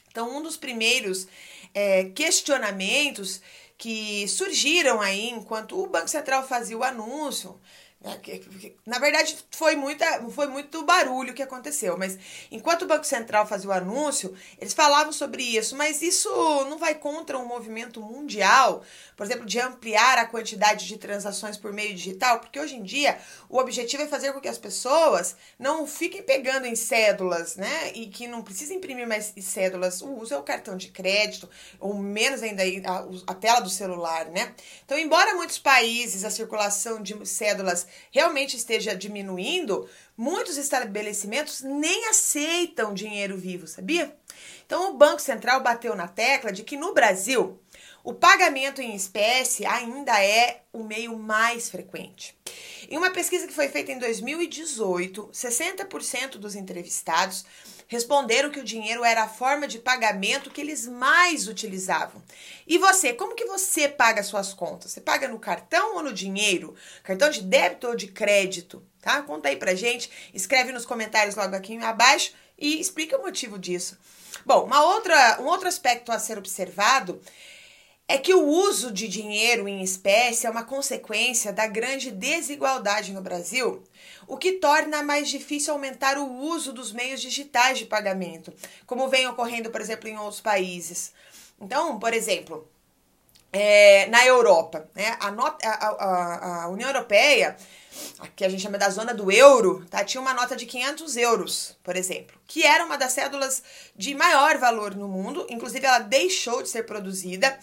Então, 0.10 0.36
um 0.36 0.42
dos 0.42 0.58
primeiros 0.58 1.28
é, 1.74 2.06
questionamentos 2.06 3.42
que 3.78 4.28
surgiram 4.28 5.00
aí 5.00 5.30
enquanto 5.30 5.80
o 5.80 5.88
Banco 5.88 6.08
Central 6.08 6.48
fazia 6.48 6.78
o 6.78 6.84
anúncio 6.84 7.60
na 8.86 9.00
verdade, 9.00 9.38
foi, 9.52 9.76
muita, 9.76 10.06
foi 10.30 10.48
muito 10.48 10.84
barulho 10.84 11.34
que 11.34 11.42
aconteceu, 11.44 11.98
mas 11.98 12.18
enquanto 12.52 12.84
o 12.84 12.88
Banco 12.88 13.06
Central 13.06 13.46
fazia 13.48 13.70
o 13.70 13.74
anúncio, 13.74 14.34
eles 14.60 14.74
falavam 14.74 15.12
sobre 15.12 15.44
isso, 15.44 15.76
mas 15.76 16.02
isso 16.02 16.30
não 16.66 16.78
vai 16.78 16.96
contra 16.96 17.38
um 17.38 17.46
movimento 17.46 18.02
mundial, 18.02 18.84
por 19.16 19.26
exemplo, 19.26 19.46
de 19.46 19.60
ampliar 19.60 20.18
a 20.18 20.26
quantidade 20.26 20.88
de 20.88 20.98
transações 20.98 21.58
por 21.58 21.74
meio 21.74 21.94
digital, 21.94 22.40
porque 22.40 22.60
hoje 22.60 22.76
em 22.76 22.84
dia 22.84 23.18
o 23.50 23.58
objetivo 23.58 24.04
é 24.04 24.08
fazer 24.08 24.32
com 24.32 24.40
que 24.40 24.48
as 24.48 24.58
pessoas 24.58 25.36
não 25.58 25.88
fiquem 25.88 26.22
pegando 26.22 26.66
em 26.66 26.76
cédulas, 26.76 27.56
né? 27.56 27.92
E 27.96 28.08
que 28.08 28.28
não 28.28 28.44
precisem 28.44 28.78
imprimir 28.78 29.08
mais 29.08 29.34
cédulas. 29.42 30.02
O 30.02 30.10
uso 30.20 30.34
é 30.34 30.38
o 30.38 30.44
cartão 30.44 30.78
de 30.78 30.90
crédito, 30.90 31.50
ou 31.80 31.96
menos 31.96 32.44
ainda 32.44 32.64
a, 32.64 33.32
a 33.32 33.34
tela 33.34 33.60
do 33.60 33.70
celular, 33.70 34.26
né? 34.26 34.54
Então, 34.86 34.98
embora 34.98 35.34
muitos 35.36 35.58
países 35.58 36.24
a 36.24 36.30
circulação 36.30 37.02
de 37.02 37.26
cédulas 37.26 37.88
realmente 38.12 38.56
esteja 38.58 38.96
diminuindo, 38.96 39.90
muitos 40.16 40.58
estabelecimentos 40.58 41.62
nem 41.62 42.08
aceitam 42.08 42.94
dinheiro 42.94 43.38
vivo, 43.38 43.68
sabia? 43.68 44.16
Então, 44.66 44.92
o 44.92 44.98
Banco 44.98 45.22
Central 45.22 45.62
bateu 45.62 45.96
na 45.96 46.08
tecla 46.08 46.52
de 46.52 46.64
que 46.64 46.78
no 46.78 46.94
Brasil 46.94 47.60
o 48.04 48.14
pagamento 48.14 48.82
em 48.82 48.96
espécie 48.96 49.66
ainda 49.66 50.24
é 50.24 50.62
o 50.72 50.84
meio 50.84 51.18
mais 51.18 51.70
frequente. 51.70 52.38
Em 52.90 52.98
uma 52.98 53.10
pesquisa 53.10 53.48
que 53.48 53.54
foi 53.54 53.68
feita 53.68 53.92
em 53.92 54.00
2018, 54.00 55.30
60% 55.34 56.38
dos 56.38 56.56
entrevistados 56.56 57.46
responderam 57.88 58.50
que 58.50 58.60
o 58.60 58.64
dinheiro 58.64 59.04
era 59.04 59.24
a 59.24 59.30
forma 59.30 59.68
de 59.68 59.80
pagamento 59.80 60.52
que 60.52 60.62
eles 60.62 60.86
mais 60.86 61.48
utilizavam. 61.48 62.22
E 62.68 62.78
você, 62.78 63.14
como 63.14 63.36
que 63.36 63.46
você 63.46 63.88
paga 63.88 64.22
suas 64.24 64.54
contas? 64.54 64.92
Você 64.92 65.02
paga 65.02 65.28
no 65.28 65.40
cartão 65.40 65.96
ou 65.96 66.04
no 66.04 66.14
dinheiro? 66.14 66.76
Cartão 67.04 67.30
de 67.30 67.42
débito 67.42 67.88
ou 67.88 67.96
de 67.96 68.08
crédito? 68.08 68.84
Tá? 69.02 69.22
Conta 69.22 69.50
aí 69.50 69.56
pra 69.56 69.74
gente, 69.74 70.12
escreve 70.34 70.72
nos 70.72 70.86
comentários 70.86 71.36
logo 71.36 71.56
aqui 71.56 71.78
abaixo 71.78 72.34
e 72.58 72.80
explica 72.80 73.18
o 73.18 73.22
motivo 73.22 73.58
disso. 73.58 73.98
Bom, 74.46 74.66
uma 74.66 74.84
outra, 74.84 75.42
um 75.42 75.46
outro 75.46 75.68
aspecto 75.68 76.12
a 76.12 76.20
ser 76.20 76.38
observado 76.38 77.22
é 78.08 78.18
que 78.18 78.34
o 78.34 78.48
uso 78.48 78.92
de 78.92 79.08
dinheiro 79.08 79.68
em 79.68 79.82
espécie 79.82 80.48
é 80.48 80.50
uma 80.50 80.64
consequência 80.64 81.52
da 81.52 81.68
grande 81.68 82.10
desigualdade 82.10 83.12
no 83.12 83.22
Brasil, 83.22 83.84
o 84.26 84.38
que 84.38 84.54
torna 84.54 85.04
mais 85.04 85.30
difícil 85.30 85.74
aumentar 85.74 86.18
o 86.18 86.32
uso 86.42 86.72
dos 86.72 86.94
meios 86.94 87.22
digitais 87.22 87.80
de 87.80 87.86
pagamento, 87.86 88.54
como 88.86 89.10
vem 89.10 89.28
ocorrendo, 89.28 89.70
por 89.70 89.82
exemplo, 89.82 90.08
em 90.08 90.18
outros 90.18 90.40
países. 90.40 91.12
Então, 91.60 92.00
por 92.00 92.14
exemplo, 92.14 92.66
é, 93.52 94.06
na 94.08 94.26
Europa, 94.26 94.90
né, 94.96 95.18
a, 95.20 95.28
a, 95.28 95.88
a, 95.88 96.64
a 96.64 96.68
União 96.70 96.90
Europeia 96.90 97.58
que 98.36 98.46
a 98.46 98.50
gente 98.50 98.62
chama 98.62 98.78
da 98.78 98.90
zona 98.90 99.14
do 99.14 99.32
euro, 99.32 99.86
tá? 99.90 100.04
Tinha 100.04 100.22
uma 100.22 100.34
nota 100.34 100.56
de 100.56 100.66
500 100.66 101.18
euros, 101.18 101.78
por 101.84 101.96
exemplo, 101.96 102.40
que 102.46 102.64
era 102.64 102.86
uma 102.86 102.98
das 102.98 103.14
cédulas 103.14 103.64
de 103.96 104.14
maior 104.14 104.58
valor 104.58 104.96
no 104.96 105.08
mundo. 105.08 105.46
Inclusive, 105.50 105.86
ela 105.86 106.00
deixou 106.00 106.62
de 106.62 106.70
ser 106.70 106.84
produzida. 106.84 107.58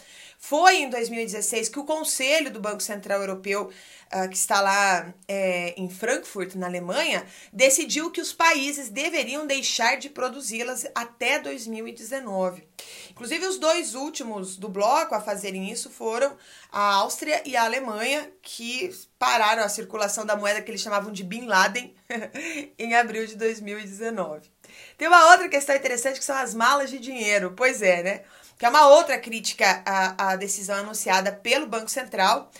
Foi 0.46 0.82
em 0.82 0.90
2016 0.90 1.70
que 1.70 1.78
o 1.78 1.84
Conselho 1.84 2.50
do 2.50 2.60
Banco 2.60 2.82
Central 2.82 3.18
Europeu 3.20 3.70
uh, 4.14 4.28
que 4.28 4.36
está 4.36 4.60
lá 4.60 5.14
é, 5.26 5.72
em 5.74 5.88
Frankfurt, 5.88 6.54
na 6.54 6.66
Alemanha, 6.66 7.24
decidiu 7.50 8.10
que 8.10 8.20
os 8.20 8.30
países 8.30 8.90
deveriam 8.90 9.46
deixar 9.46 9.96
de 9.96 10.10
produzi-las 10.10 10.86
até 10.94 11.38
2019. 11.38 12.62
Inclusive, 13.10 13.46
os 13.46 13.58
dois 13.58 13.94
últimos 13.94 14.56
do 14.56 14.68
bloco 14.68 15.14
a 15.14 15.20
fazerem 15.22 15.70
isso 15.70 15.88
foram 15.88 16.36
a 16.70 16.96
Áustria 16.96 17.42
e 17.46 17.56
a 17.56 17.64
Alemanha, 17.64 18.30
que 18.42 18.94
pararam 19.18 19.64
a 19.64 19.68
circulação 19.70 20.26
da 20.26 20.36
moeda 20.36 20.60
que 20.60 20.70
eles 20.70 20.82
chamavam 20.82 21.10
de 21.10 21.24
Bin 21.24 21.46
Laden 21.46 21.94
em 22.78 22.94
abril 22.94 23.26
de 23.26 23.36
2019. 23.36 24.52
Tem 24.98 25.08
uma 25.08 25.30
outra 25.30 25.48
questão 25.48 25.74
interessante 25.74 26.18
que 26.18 26.24
são 26.24 26.36
as 26.36 26.52
malas 26.52 26.90
de 26.90 26.98
dinheiro. 26.98 27.54
Pois 27.56 27.80
é, 27.80 28.02
né? 28.02 28.20
Que 28.58 28.66
é 28.66 28.68
uma 28.68 28.88
outra 28.88 29.18
crítica 29.18 29.82
à, 29.84 30.30
à 30.30 30.36
decisão 30.36 30.76
anunciada 30.76 31.32
pelo 31.32 31.66
Banco 31.66 31.90
Central 31.90 32.50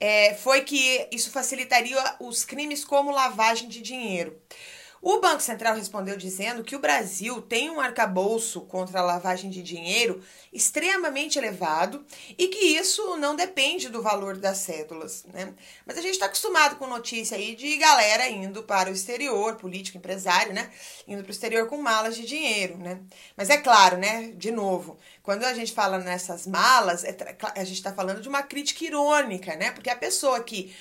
é, 0.00 0.34
foi 0.34 0.62
que 0.62 1.08
isso 1.12 1.30
facilitaria 1.30 1.96
os 2.20 2.44
crimes 2.44 2.84
como 2.84 3.10
lavagem 3.10 3.68
de 3.68 3.80
dinheiro. 3.80 4.36
O 5.06 5.20
Banco 5.20 5.42
Central 5.42 5.76
respondeu 5.76 6.16
dizendo 6.16 6.64
que 6.64 6.74
o 6.74 6.78
Brasil 6.78 7.42
tem 7.42 7.68
um 7.68 7.78
arcabouço 7.78 8.62
contra 8.62 9.00
a 9.00 9.02
lavagem 9.02 9.50
de 9.50 9.62
dinheiro 9.62 10.24
extremamente 10.50 11.38
elevado 11.38 12.02
e 12.38 12.48
que 12.48 12.58
isso 12.58 13.14
não 13.18 13.36
depende 13.36 13.90
do 13.90 14.00
valor 14.00 14.38
das 14.38 14.56
cédulas. 14.58 15.26
Né? 15.30 15.52
Mas 15.84 15.98
a 15.98 16.00
gente 16.00 16.12
está 16.12 16.24
acostumado 16.24 16.76
com 16.76 16.86
notícia 16.86 17.36
aí 17.36 17.54
de 17.54 17.76
galera 17.76 18.30
indo 18.30 18.62
para 18.62 18.88
o 18.88 18.94
exterior, 18.94 19.56
político, 19.56 19.98
empresário, 19.98 20.54
né? 20.54 20.70
Indo 21.06 21.22
para 21.22 21.28
o 21.28 21.34
exterior 21.34 21.68
com 21.68 21.76
malas 21.82 22.16
de 22.16 22.24
dinheiro. 22.24 22.78
Né? 22.78 22.98
Mas 23.36 23.50
é 23.50 23.58
claro, 23.58 23.98
né? 23.98 24.32
De 24.34 24.50
novo, 24.50 24.98
quando 25.22 25.44
a 25.44 25.52
gente 25.52 25.74
fala 25.74 25.98
nessas 25.98 26.46
malas, 26.46 27.04
é 27.04 27.14
a 27.54 27.64
gente 27.64 27.76
está 27.76 27.92
falando 27.92 28.22
de 28.22 28.28
uma 28.30 28.42
crítica 28.42 28.82
irônica, 28.82 29.54
né? 29.54 29.70
Porque 29.70 29.90
a 29.90 29.96
pessoa 29.96 30.42
que 30.42 30.74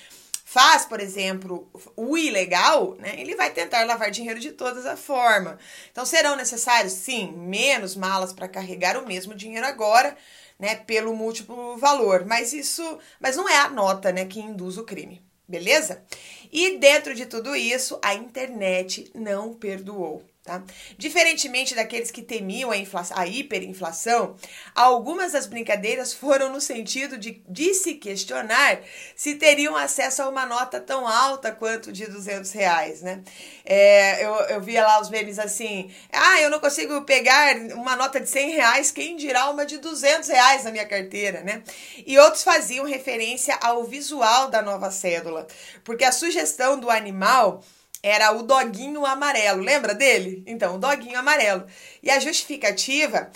faz, 0.54 0.86
por 0.86 1.00
exemplo, 1.00 1.68
o 1.96 2.16
ilegal, 2.16 2.96
né, 3.00 3.16
ele 3.18 3.36
vai 3.36 3.50
tentar 3.50 3.88
lavar 3.88 4.12
dinheiro 4.12 4.40
de 4.40 4.52
todas 4.52 4.86
as 4.86 5.00
formas. 5.00 5.58
Então 5.92 6.06
serão 6.06 6.36
necessários, 6.36 6.94
sim, 6.94 7.32
menos 7.32 7.96
malas 7.96 8.32
para 8.32 8.48
carregar 8.48 8.96
o 8.96 9.08
mesmo 9.08 9.34
dinheiro 9.34 9.66
agora, 9.66 10.16
né, 10.60 10.76
pelo 10.76 11.16
múltiplo 11.16 11.76
valor, 11.78 12.24
mas 12.28 12.54
isso, 12.54 13.00
mas 13.20 13.36
não 13.36 13.50
é 13.50 13.58
a 13.58 13.70
nota, 13.70 14.12
né, 14.12 14.26
que 14.26 14.40
induz 14.40 14.78
o 14.78 14.84
crime. 14.84 15.26
Beleza? 15.48 16.04
E 16.52 16.78
dentro 16.78 17.16
de 17.16 17.26
tudo 17.26 17.56
isso, 17.56 17.98
a 18.04 18.14
internet 18.14 19.12
não 19.16 19.56
perdoou. 19.56 20.24
Tá? 20.44 20.62
Diferentemente 20.98 21.74
daqueles 21.74 22.12
que 22.12 22.22
temiam 22.22 22.70
a, 22.70 22.76
a 23.16 23.26
hiperinflação, 23.26 24.36
algumas 24.76 25.32
das 25.32 25.48
brincadeiras 25.48 26.14
foram 26.14 26.52
no 26.52 26.60
sentido 26.60 27.18
de, 27.18 27.42
de 27.48 27.74
se 27.74 27.94
questionar 27.94 28.82
se 29.16 29.36
teriam 29.36 29.74
acesso 29.74 30.22
a 30.22 30.28
uma 30.28 30.46
nota 30.46 30.82
tão 30.82 31.08
alta 31.08 31.50
quanto 31.54 31.94
de 31.94 32.08
200 32.08 32.52
reais. 32.52 33.02
Né? 33.02 33.24
É, 33.64 34.26
eu, 34.26 34.34
eu 34.34 34.62
via 34.62 34.86
lá 34.86 35.00
os 35.00 35.10
memes 35.10 35.40
assim: 35.40 35.90
ah, 36.12 36.42
eu 36.42 36.50
não 36.50 36.60
consigo 36.60 37.04
pegar 37.04 37.56
uma 37.76 37.96
nota 37.96 38.20
de 38.20 38.30
100 38.30 38.50
reais, 38.50 38.92
quem 38.92 39.16
dirá 39.16 39.50
uma 39.50 39.66
de 39.66 39.78
200 39.78 40.28
reais 40.28 40.66
na 40.66 40.72
minha 40.72 40.86
carteira? 40.86 41.40
Né? 41.40 41.64
E 42.06 42.18
outros 42.18 42.44
faziam 42.44 42.86
referência 42.86 43.58
ao 43.62 43.86
visual 43.86 44.50
da 44.50 44.62
nova 44.62 44.92
cédula, 44.92 45.48
porque 45.86 46.04
a 46.04 46.12
sugestão 46.12 46.78
do 46.78 46.90
animal 46.90 47.64
era 48.04 48.34
o 48.34 48.44
doguinho 48.44 49.06
amarelo. 49.06 49.64
Lembra 49.64 49.96
dele? 49.96 50.44
Então, 50.46 50.76
o 50.76 50.78
doguinho 50.78 51.18
amarelo. 51.18 51.66
E 52.04 52.12
a 52.12 52.20
justificativa 52.20 53.32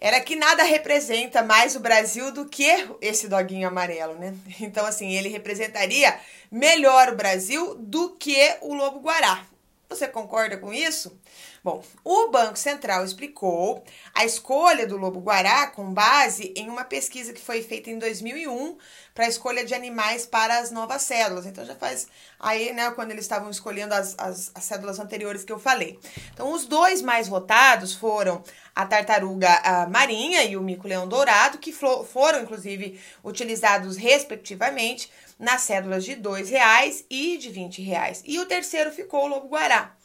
era 0.00 0.18
que 0.20 0.34
nada 0.34 0.62
representa 0.62 1.42
mais 1.42 1.76
o 1.76 1.80
Brasil 1.80 2.32
do 2.32 2.46
que 2.46 2.88
esse 3.02 3.28
doguinho 3.28 3.68
amarelo, 3.68 4.14
né? 4.14 4.34
Então, 4.60 4.86
assim, 4.86 5.12
ele 5.12 5.28
representaria 5.28 6.18
melhor 6.50 7.10
o 7.10 7.16
Brasil 7.16 7.74
do 7.74 8.16
que 8.16 8.56
o 8.62 8.74
lobo 8.74 9.00
guará. 9.00 9.44
Você 9.88 10.08
concorda 10.08 10.56
com 10.56 10.72
isso? 10.72 11.18
Bom, 11.62 11.82
o 12.04 12.28
Banco 12.30 12.56
Central 12.56 13.04
explicou 13.04 13.82
a 14.14 14.24
escolha 14.24 14.86
do 14.86 14.96
lobo-guará 14.96 15.66
com 15.68 15.92
base 15.92 16.52
em 16.56 16.68
uma 16.68 16.84
pesquisa 16.84 17.32
que 17.32 17.40
foi 17.40 17.62
feita 17.62 17.90
em 17.90 17.98
2001 17.98 18.76
para 19.14 19.26
a 19.26 19.28
escolha 19.28 19.64
de 19.64 19.74
animais 19.74 20.24
para 20.24 20.58
as 20.58 20.70
novas 20.70 21.02
cédulas. 21.02 21.46
Então 21.46 21.64
já 21.64 21.74
faz 21.74 22.06
aí, 22.38 22.72
né, 22.72 22.90
quando 22.92 23.10
eles 23.10 23.24
estavam 23.24 23.50
escolhendo 23.50 23.92
as, 23.92 24.14
as, 24.18 24.52
as 24.54 24.64
cédulas 24.64 25.00
anteriores 25.00 25.42
que 25.42 25.52
eu 25.52 25.58
falei. 25.58 25.98
Então 26.32 26.52
os 26.52 26.64
dois 26.64 27.02
mais 27.02 27.26
votados 27.26 27.92
foram 27.92 28.42
a 28.74 28.86
tartaruga 28.86 29.52
a 29.64 29.88
marinha 29.88 30.44
e 30.44 30.56
o 30.56 30.62
mico-leão 30.62 31.08
dourado, 31.08 31.58
que 31.58 31.72
foram 31.72 32.42
inclusive 32.42 33.00
utilizados 33.24 33.96
respectivamente 33.96 35.10
nas 35.36 35.62
cédulas 35.62 36.04
de 36.04 36.12
R$ 36.12 36.44
reais 36.44 37.04
e 37.10 37.36
de 37.36 37.48
R$ 37.50 37.68
reais. 37.82 38.22
E 38.24 38.38
o 38.38 38.46
terceiro 38.46 38.92
ficou 38.92 39.24
o 39.24 39.26
lobo-guará. 39.26 39.97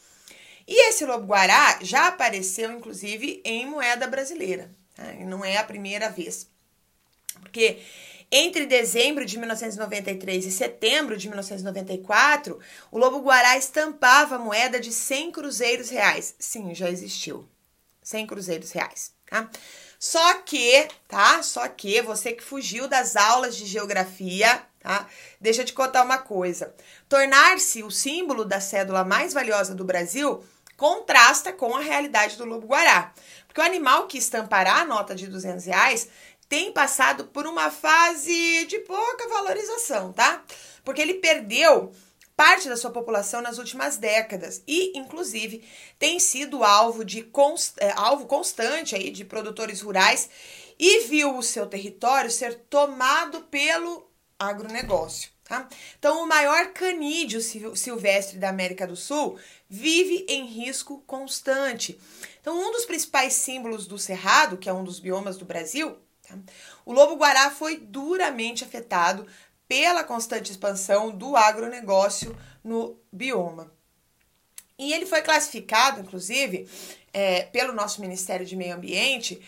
E 0.67 0.89
esse 0.89 1.05
lobo-guará 1.05 1.79
já 1.81 2.07
apareceu, 2.07 2.71
inclusive, 2.71 3.41
em 3.43 3.65
moeda 3.65 4.07
brasileira. 4.07 4.71
Tá? 4.95 5.03
Não 5.25 5.43
é 5.43 5.57
a 5.57 5.63
primeira 5.63 6.09
vez. 6.09 6.47
Porque 7.41 7.79
entre 8.31 8.65
dezembro 8.65 9.25
de 9.25 9.37
1993 9.37 10.45
e 10.45 10.51
setembro 10.51 11.15
de 11.17 11.27
1994, 11.27 12.59
o 12.91 12.97
lobo-guará 12.97 13.57
estampava 13.57 14.39
moeda 14.39 14.79
de 14.79 14.91
100 14.91 15.31
cruzeiros 15.31 15.89
reais. 15.89 16.33
Sim, 16.39 16.73
já 16.73 16.89
existiu. 16.89 17.47
100 18.01 18.27
cruzeiros 18.27 18.71
reais, 18.71 19.13
tá? 19.29 19.49
Só 19.99 20.33
que, 20.39 20.87
tá? 21.07 21.41
Só 21.43 21.67
que 21.67 22.01
você 22.01 22.33
que 22.33 22.43
fugiu 22.43 22.87
das 22.87 23.15
aulas 23.15 23.55
de 23.55 23.65
geografia, 23.65 24.61
tá? 24.81 25.07
Deixa 25.39 25.61
eu 25.61 25.65
te 25.65 25.73
contar 25.73 26.03
uma 26.03 26.17
coisa. 26.17 26.73
Tornar-se 27.07 27.83
o 27.83 27.91
símbolo 27.91 28.43
da 28.43 28.59
cédula 28.59 29.05
mais 29.05 29.31
valiosa 29.31 29.73
do 29.73 29.85
Brasil 29.85 30.43
contrasta 30.77 31.53
com 31.53 31.75
a 31.75 31.81
realidade 31.81 32.37
do 32.37 32.45
lobo-guará. 32.45 33.13
Porque 33.47 33.61
o 33.61 33.63
animal 33.63 34.07
que 34.07 34.17
estampará 34.17 34.81
a 34.81 34.85
nota 34.85 35.13
de 35.13 35.27
200 35.27 35.65
reais 35.65 36.09
tem 36.49 36.71
passado 36.71 37.25
por 37.25 37.47
uma 37.47 37.71
fase 37.71 38.65
de 38.65 38.79
pouca 38.79 39.27
valorização, 39.27 40.13
tá? 40.13 40.43
Porque 40.83 41.01
ele 41.01 41.15
perdeu 41.15 41.91
parte 42.35 42.67
da 42.67 42.77
sua 42.77 42.91
população 42.91 43.41
nas 43.41 43.57
últimas 43.57 43.97
décadas 43.97 44.63
e, 44.67 44.97
inclusive, 44.97 45.67
tem 45.99 46.19
sido 46.19 46.63
alvo 46.63 47.05
de 47.05 47.23
const, 47.23 47.75
é, 47.77 47.91
alvo 47.95 48.25
constante 48.25 48.95
aí 48.95 49.11
de 49.11 49.23
produtores 49.23 49.81
rurais 49.81 50.29
e 50.79 51.01
viu 51.07 51.37
o 51.37 51.43
seu 51.43 51.65
território 51.67 52.31
ser 52.31 52.55
tomado 52.69 53.41
pelo 53.43 54.09
agronegócio. 54.37 55.32
Tá? 55.43 55.67
Então, 55.99 56.23
o 56.23 56.27
maior 56.27 56.67
canídeo 56.67 57.41
silvestre 57.41 58.37
da 58.37 58.47
América 58.47 58.87
do 58.87 58.95
Sul 58.95 59.37
vive 59.69 60.25
em 60.29 60.45
risco 60.45 61.03
constante. 61.05 61.99
Então, 62.39 62.57
um 62.57 62.71
dos 62.71 62.85
principais 62.85 63.33
símbolos 63.33 63.85
do 63.85 63.99
cerrado, 63.99 64.57
que 64.57 64.69
é 64.69 64.73
um 64.73 64.85
dos 64.85 64.99
biomas 64.99 65.37
do 65.37 65.43
Brasil, 65.43 65.97
tá? 66.25 66.37
o 66.85 66.93
lobo-guará 66.93 67.51
foi 67.51 67.77
duramente 67.77 68.63
afetado 68.63 69.27
pela 69.67 70.03
constante 70.03 70.51
expansão 70.51 71.11
do 71.11 71.35
agronegócio 71.35 72.37
no 72.63 72.97
bioma. 73.11 73.73
E 74.79 74.93
ele 74.93 75.05
foi 75.05 75.21
classificado, 75.21 75.99
inclusive, 75.99 76.69
é, 77.11 77.43
pelo 77.43 77.73
nosso 77.73 77.99
Ministério 77.99 78.45
de 78.45 78.55
Meio 78.55 78.75
Ambiente 78.75 79.41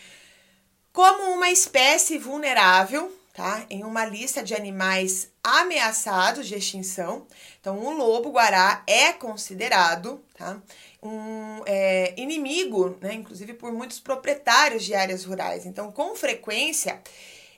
como 0.92 1.30
uma 1.34 1.50
espécie 1.50 2.16
vulnerável 2.16 3.14
tá? 3.36 3.66
Em 3.68 3.84
uma 3.84 4.06
lista 4.06 4.42
de 4.42 4.54
animais 4.54 5.30
ameaçados 5.44 6.48
de 6.48 6.54
extinção. 6.54 7.26
Então, 7.60 7.78
o 7.78 7.90
lobo-guará 7.92 8.82
é 8.86 9.12
considerado, 9.12 10.24
tá? 10.34 10.58
Um 11.02 11.62
é, 11.66 12.14
inimigo, 12.16 12.96
né? 12.98 13.12
Inclusive 13.12 13.52
por 13.52 13.70
muitos 13.72 14.00
proprietários 14.00 14.86
de 14.86 14.94
áreas 14.94 15.26
rurais. 15.26 15.66
Então, 15.66 15.92
com 15.92 16.16
frequência, 16.16 17.02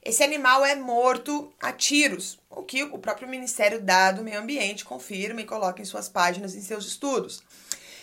esse 0.04 0.24
animal 0.24 0.64
é 0.64 0.74
morto 0.74 1.52
a 1.60 1.70
tiros, 1.70 2.40
o 2.50 2.64
que 2.64 2.82
o 2.82 2.98
próprio 2.98 3.28
Ministério 3.28 3.80
do 4.16 4.24
Meio 4.24 4.40
Ambiente 4.40 4.84
confirma 4.84 5.42
e 5.42 5.46
coloca 5.46 5.80
em 5.80 5.84
suas 5.84 6.08
páginas, 6.08 6.56
em 6.56 6.60
seus 6.60 6.88
estudos. 6.88 7.40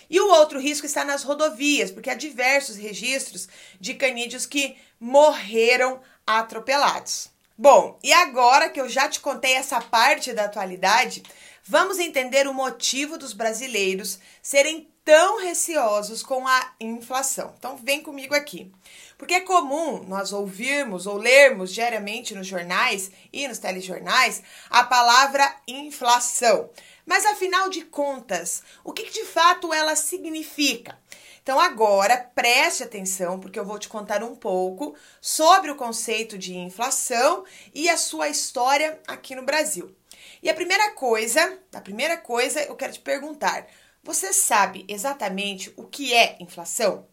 E 0.08 0.18
o 0.18 0.30
outro 0.30 0.58
risco 0.58 0.86
está 0.86 1.04
nas 1.04 1.24
rodovias, 1.24 1.90
porque 1.90 2.08
há 2.08 2.14
diversos 2.14 2.76
registros 2.76 3.46
de 3.78 3.92
canídeos 3.92 4.46
que 4.46 4.78
morreram 4.98 6.00
atropelados. 6.26 7.35
Bom, 7.58 7.98
e 8.02 8.12
agora 8.12 8.68
que 8.68 8.78
eu 8.78 8.86
já 8.86 9.08
te 9.08 9.18
contei 9.18 9.54
essa 9.54 9.80
parte 9.80 10.34
da 10.34 10.44
atualidade, 10.44 11.22
vamos 11.64 11.98
entender 11.98 12.46
o 12.46 12.52
motivo 12.52 13.16
dos 13.16 13.32
brasileiros 13.32 14.18
serem 14.42 14.90
tão 15.02 15.40
receosos 15.40 16.22
com 16.22 16.46
a 16.46 16.74
inflação. 16.78 17.54
Então, 17.56 17.78
vem 17.78 18.02
comigo 18.02 18.34
aqui. 18.34 18.70
Porque 19.16 19.32
é 19.32 19.40
comum 19.40 20.04
nós 20.06 20.34
ouvirmos 20.34 21.06
ou 21.06 21.16
lermos 21.16 21.72
diariamente 21.72 22.34
nos 22.34 22.46
jornais 22.46 23.10
e 23.32 23.48
nos 23.48 23.58
telejornais 23.58 24.42
a 24.68 24.84
palavra 24.84 25.56
inflação. 25.66 26.68
Mas 27.06 27.24
afinal 27.24 27.70
de 27.70 27.86
contas, 27.86 28.62
o 28.84 28.92
que 28.92 29.08
de 29.08 29.24
fato 29.24 29.72
ela 29.72 29.96
significa? 29.96 30.98
Então, 31.46 31.60
agora 31.60 32.28
preste 32.34 32.82
atenção, 32.82 33.38
porque 33.38 33.56
eu 33.56 33.64
vou 33.64 33.78
te 33.78 33.88
contar 33.88 34.20
um 34.24 34.34
pouco 34.34 34.96
sobre 35.20 35.70
o 35.70 35.76
conceito 35.76 36.36
de 36.36 36.56
inflação 36.56 37.44
e 37.72 37.88
a 37.88 37.96
sua 37.96 38.28
história 38.28 38.98
aqui 39.06 39.36
no 39.36 39.44
Brasil. 39.44 39.94
E 40.42 40.50
a 40.50 40.54
primeira 40.54 40.90
coisa, 40.90 41.56
a 41.72 41.80
primeira 41.80 42.16
coisa, 42.16 42.60
eu 42.62 42.74
quero 42.74 42.94
te 42.94 42.98
perguntar: 42.98 43.64
você 44.02 44.32
sabe 44.32 44.84
exatamente 44.88 45.72
o 45.76 45.84
que 45.84 46.12
é 46.12 46.36
inflação? 46.40 47.06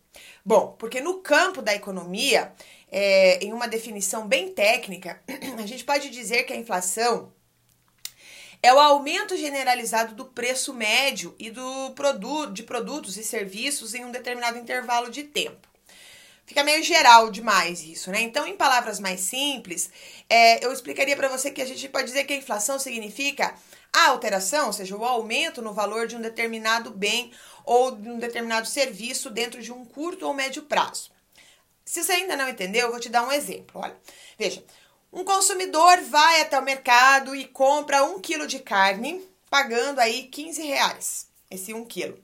Bom, 0.43 0.75
porque 0.79 0.99
no 0.99 1.19
campo 1.19 1.61
da 1.61 1.75
economia, 1.75 2.51
é, 2.91 3.37
em 3.37 3.53
uma 3.53 3.67
definição 3.67 4.27
bem 4.27 4.51
técnica, 4.51 5.21
a 5.61 5.67
gente 5.67 5.83
pode 5.83 6.09
dizer 6.09 6.41
que 6.45 6.53
a 6.53 6.57
inflação 6.57 7.31
é 8.63 8.73
o 8.73 8.79
aumento 8.79 9.35
generalizado 9.35 10.15
do 10.15 10.23
preço 10.23 10.73
médio 10.73 11.35
e 11.37 11.51
do 11.51 11.91
produto, 11.91 12.53
de 12.53 12.63
produtos 12.63 13.17
e 13.17 13.23
serviços 13.23 13.93
em 13.93 14.05
um 14.05 14.11
determinado 14.11 14.57
intervalo 14.57 15.11
de 15.11 15.23
tempo. 15.23 15.67
Fica 16.45 16.63
meio 16.63 16.81
geral 16.81 17.29
demais 17.29 17.83
isso, 17.83 18.09
né? 18.09 18.21
Então, 18.21 18.47
em 18.47 18.55
palavras 18.55 19.01
mais 19.01 19.19
simples, 19.19 19.89
é, 20.29 20.65
eu 20.65 20.71
explicaria 20.71 21.15
para 21.15 21.27
você 21.27 21.51
que 21.51 21.61
a 21.61 21.65
gente 21.65 21.89
pode 21.89 22.05
dizer 22.05 22.23
que 22.23 22.33
a 22.33 22.37
inflação 22.37 22.79
significa 22.79 23.53
a 23.91 24.07
alteração, 24.07 24.67
ou 24.67 24.73
seja, 24.73 24.95
o 24.95 25.05
aumento 25.05 25.61
no 25.61 25.73
valor 25.73 26.07
de 26.07 26.15
um 26.15 26.21
determinado 26.21 26.89
bem 26.89 27.31
ou 27.65 27.91
de 27.91 28.09
um 28.09 28.17
determinado 28.17 28.67
serviço 28.67 29.29
dentro 29.29 29.61
de 29.61 29.71
um 29.73 29.85
curto 29.85 30.25
ou 30.25 30.33
médio 30.33 30.63
prazo. 30.63 31.11
Se 31.85 32.01
você 32.01 32.13
ainda 32.13 32.37
não 32.37 32.47
entendeu, 32.47 32.87
eu 32.87 32.91
vou 32.91 32.99
te 32.99 33.09
dar 33.09 33.23
um 33.23 33.31
exemplo. 33.31 33.81
Olha, 33.81 33.95
veja, 34.37 34.63
um 35.13 35.23
consumidor 35.23 36.01
vai 36.01 36.41
até 36.41 36.59
o 36.59 36.63
mercado 36.63 37.35
e 37.35 37.45
compra 37.45 38.03
um 38.03 38.19
quilo 38.19 38.47
de 38.47 38.57
carne, 38.59 39.23
pagando 39.47 39.99
aí 39.99 40.23
15 40.23 40.63
reais, 40.63 41.27
esse 41.51 41.71
um 41.71 41.85
quilo. 41.85 42.17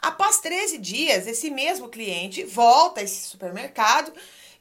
Após 0.00 0.40
13 0.40 0.78
dias, 0.78 1.26
esse 1.26 1.50
mesmo 1.50 1.90
cliente 1.90 2.42
volta 2.42 3.00
a 3.00 3.04
esse 3.04 3.28
supermercado 3.28 4.12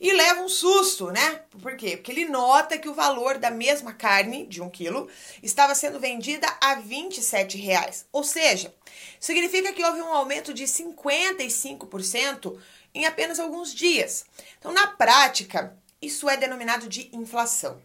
e 0.02 0.12
leva 0.12 0.42
um 0.42 0.50
susto, 0.50 1.12
né? 1.12 1.44
Por 1.62 1.78
quê? 1.78 1.96
Porque 1.96 2.12
ele 2.12 2.26
nota 2.26 2.78
que 2.78 2.90
o 2.90 2.94
valor 2.94 3.38
da 3.38 3.50
mesma 3.50 3.94
carne, 3.94 4.46
de 4.46 4.62
um 4.62 4.70
quilo, 4.70 5.08
estava 5.42 5.74
sendo 5.74 6.00
vendida 6.00 6.48
a 6.60 6.76
27 6.76 7.58
reais. 7.58 8.06
Ou 8.12 8.24
seja, 8.24 8.74
significa 9.20 9.72
que 9.72 9.84
houve 9.84 10.02
um 10.02 10.14
aumento 10.14 10.54
de 10.54 10.66
55% 10.66 12.60
em 12.94 13.06
apenas 13.06 13.40
alguns 13.40 13.74
dias. 13.74 14.26
Então, 14.60 14.74
na 14.74 14.88
prática, 14.88 15.76
isso 16.02 16.30
é 16.30 16.36
denominado 16.38 16.90
de 16.90 17.10
inflação. 17.16 17.82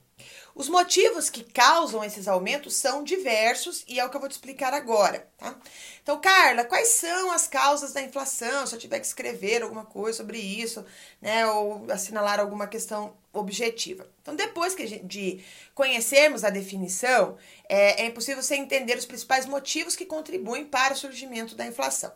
Os 0.54 0.70
motivos 0.70 1.28
que 1.28 1.44
causam 1.44 2.02
esses 2.02 2.26
aumentos 2.26 2.74
são 2.76 3.04
diversos 3.04 3.84
e 3.86 4.00
é 4.00 4.04
o 4.04 4.08
que 4.08 4.16
eu 4.16 4.20
vou 4.20 4.28
te 4.28 4.32
explicar 4.32 4.72
agora, 4.72 5.28
tá? 5.36 5.54
Então, 6.02 6.18
Carla, 6.18 6.64
quais 6.64 6.88
são 6.88 7.30
as 7.30 7.46
causas 7.46 7.92
da 7.92 8.00
inflação? 8.00 8.66
Se 8.66 8.74
eu 8.74 8.78
tiver 8.78 8.98
que 8.98 9.06
escrever 9.06 9.62
alguma 9.62 9.84
coisa 9.84 10.16
sobre 10.16 10.38
isso, 10.38 10.82
né, 11.20 11.46
ou 11.46 11.84
assinalar 11.90 12.40
alguma 12.40 12.66
questão 12.66 13.14
objetiva. 13.34 14.08
Então, 14.22 14.34
depois 14.34 14.74
que 14.74 14.86
de 15.00 15.44
conhecermos 15.74 16.42
a 16.42 16.48
definição, 16.48 17.36
é, 17.68 18.06
é 18.06 18.10
possível 18.10 18.42
você 18.42 18.56
entender 18.56 18.96
os 18.96 19.04
principais 19.04 19.44
motivos 19.44 19.94
que 19.94 20.06
contribuem 20.06 20.64
para 20.64 20.94
o 20.94 20.96
surgimento 20.96 21.54
da 21.54 21.66
inflação. 21.66 22.10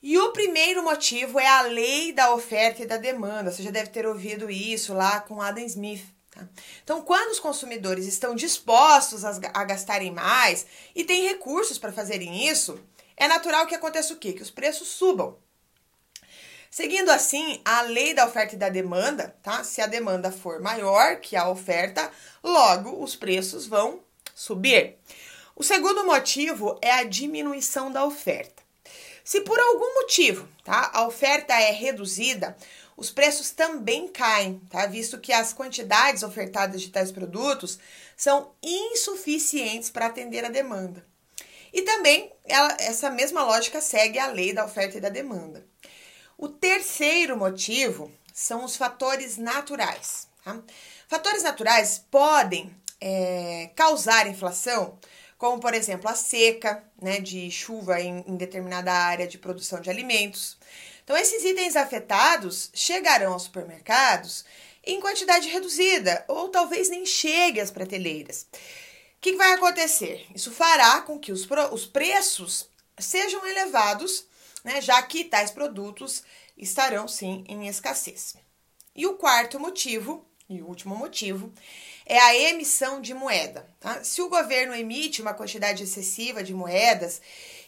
E 0.00 0.16
o 0.16 0.32
primeiro 0.32 0.82
motivo 0.82 1.40
é 1.40 1.46
a 1.46 1.62
lei 1.62 2.12
da 2.12 2.32
oferta 2.32 2.82
e 2.82 2.86
da 2.86 2.96
demanda. 2.96 3.50
Você 3.50 3.64
já 3.64 3.70
deve 3.70 3.90
ter 3.90 4.06
ouvido 4.06 4.48
isso 4.48 4.94
lá 4.94 5.20
com 5.20 5.42
Adam 5.42 5.64
Smith. 5.64 6.04
Tá? 6.30 6.46
Então, 6.84 7.02
quando 7.02 7.32
os 7.32 7.40
consumidores 7.40 8.06
estão 8.06 8.34
dispostos 8.34 9.24
a, 9.24 9.64
gastarem 9.64 10.12
mais 10.12 10.66
e 10.94 11.02
têm 11.02 11.26
recursos 11.26 11.78
para 11.78 11.92
fazerem 11.92 12.48
isso, 12.48 12.80
é 13.16 13.26
natural 13.26 13.66
que 13.66 13.74
aconteça 13.74 14.14
o 14.14 14.16
quê? 14.16 14.32
Que 14.32 14.42
os 14.42 14.52
preços 14.52 14.86
subam. 14.86 15.36
Seguindo 16.70 17.10
assim 17.10 17.60
a 17.64 17.82
lei 17.82 18.14
da 18.14 18.26
oferta 18.26 18.54
e 18.54 18.58
da 18.58 18.68
demanda, 18.68 19.36
tá? 19.42 19.64
Se 19.64 19.80
a 19.80 19.86
demanda 19.86 20.30
for 20.30 20.60
maior 20.60 21.16
que 21.16 21.34
a 21.34 21.48
oferta, 21.48 22.08
logo 22.42 23.02
os 23.02 23.16
preços 23.16 23.66
vão 23.66 24.00
subir. 24.32 24.96
O 25.56 25.64
segundo 25.64 26.04
motivo 26.04 26.78
é 26.80 26.92
a 26.92 27.02
diminuição 27.02 27.90
da 27.90 28.04
oferta. 28.04 28.57
Se 29.28 29.42
por 29.42 29.60
algum 29.60 29.92
motivo 29.96 30.48
tá, 30.64 30.90
a 30.90 31.06
oferta 31.06 31.52
é 31.52 31.70
reduzida, 31.70 32.56
os 32.96 33.10
preços 33.10 33.50
também 33.50 34.08
caem, 34.08 34.58
tá? 34.70 34.86
Visto 34.86 35.20
que 35.20 35.34
as 35.34 35.52
quantidades 35.52 36.22
ofertadas 36.22 36.80
de 36.80 36.88
tais 36.88 37.12
produtos 37.12 37.78
são 38.16 38.52
insuficientes 38.62 39.90
para 39.90 40.06
atender 40.06 40.46
a 40.46 40.48
demanda. 40.48 41.04
E 41.74 41.82
também 41.82 42.32
ela, 42.46 42.74
essa 42.80 43.10
mesma 43.10 43.44
lógica 43.44 43.82
segue 43.82 44.18
a 44.18 44.28
lei 44.28 44.54
da 44.54 44.64
oferta 44.64 44.96
e 44.96 45.00
da 45.02 45.10
demanda. 45.10 45.62
O 46.38 46.48
terceiro 46.48 47.36
motivo 47.36 48.10
são 48.32 48.64
os 48.64 48.76
fatores 48.76 49.36
naturais. 49.36 50.26
Tá? 50.42 50.58
Fatores 51.06 51.42
naturais 51.42 52.02
podem 52.10 52.74
é, 52.98 53.68
causar 53.76 54.26
inflação, 54.26 54.98
como 55.38 55.60
por 55.60 55.72
exemplo 55.72 56.10
a 56.10 56.14
seca, 56.14 56.84
né, 57.00 57.20
de 57.20 57.50
chuva 57.50 58.00
em, 58.00 58.24
em 58.26 58.36
determinada 58.36 58.92
área 58.92 59.26
de 59.26 59.38
produção 59.38 59.80
de 59.80 59.88
alimentos. 59.88 60.58
Então, 61.04 61.16
esses 61.16 61.42
itens 61.42 61.76
afetados 61.76 62.70
chegarão 62.74 63.32
aos 63.32 63.44
supermercados 63.44 64.44
em 64.84 65.00
quantidade 65.00 65.48
reduzida, 65.48 66.24
ou 66.28 66.48
talvez 66.48 66.90
nem 66.90 67.06
chegue 67.06 67.60
às 67.60 67.70
prateleiras. 67.70 68.46
O 68.52 69.20
que 69.20 69.36
vai 69.36 69.52
acontecer? 69.54 70.26
Isso 70.34 70.52
fará 70.52 71.00
com 71.00 71.18
que 71.18 71.32
os, 71.32 71.48
os 71.72 71.86
preços 71.86 72.68
sejam 72.98 73.46
elevados, 73.46 74.26
né, 74.62 74.80
já 74.80 75.00
que 75.02 75.24
tais 75.24 75.50
produtos 75.50 76.22
estarão 76.56 77.06
sim 77.08 77.44
em 77.48 77.68
escassez. 77.68 78.36
E 78.94 79.06
o 79.06 79.14
quarto 79.14 79.60
motivo, 79.60 80.27
e 80.48 80.62
último 80.62 80.96
motivo, 80.96 81.52
é 82.06 82.18
a 82.18 82.34
emissão 82.34 83.00
de 83.00 83.12
moeda. 83.12 83.68
Tá? 83.78 84.02
Se 84.02 84.22
o 84.22 84.28
governo 84.28 84.74
emite 84.74 85.20
uma 85.20 85.34
quantidade 85.34 85.82
excessiva 85.82 86.42
de 86.42 86.54
moedas, 86.54 87.20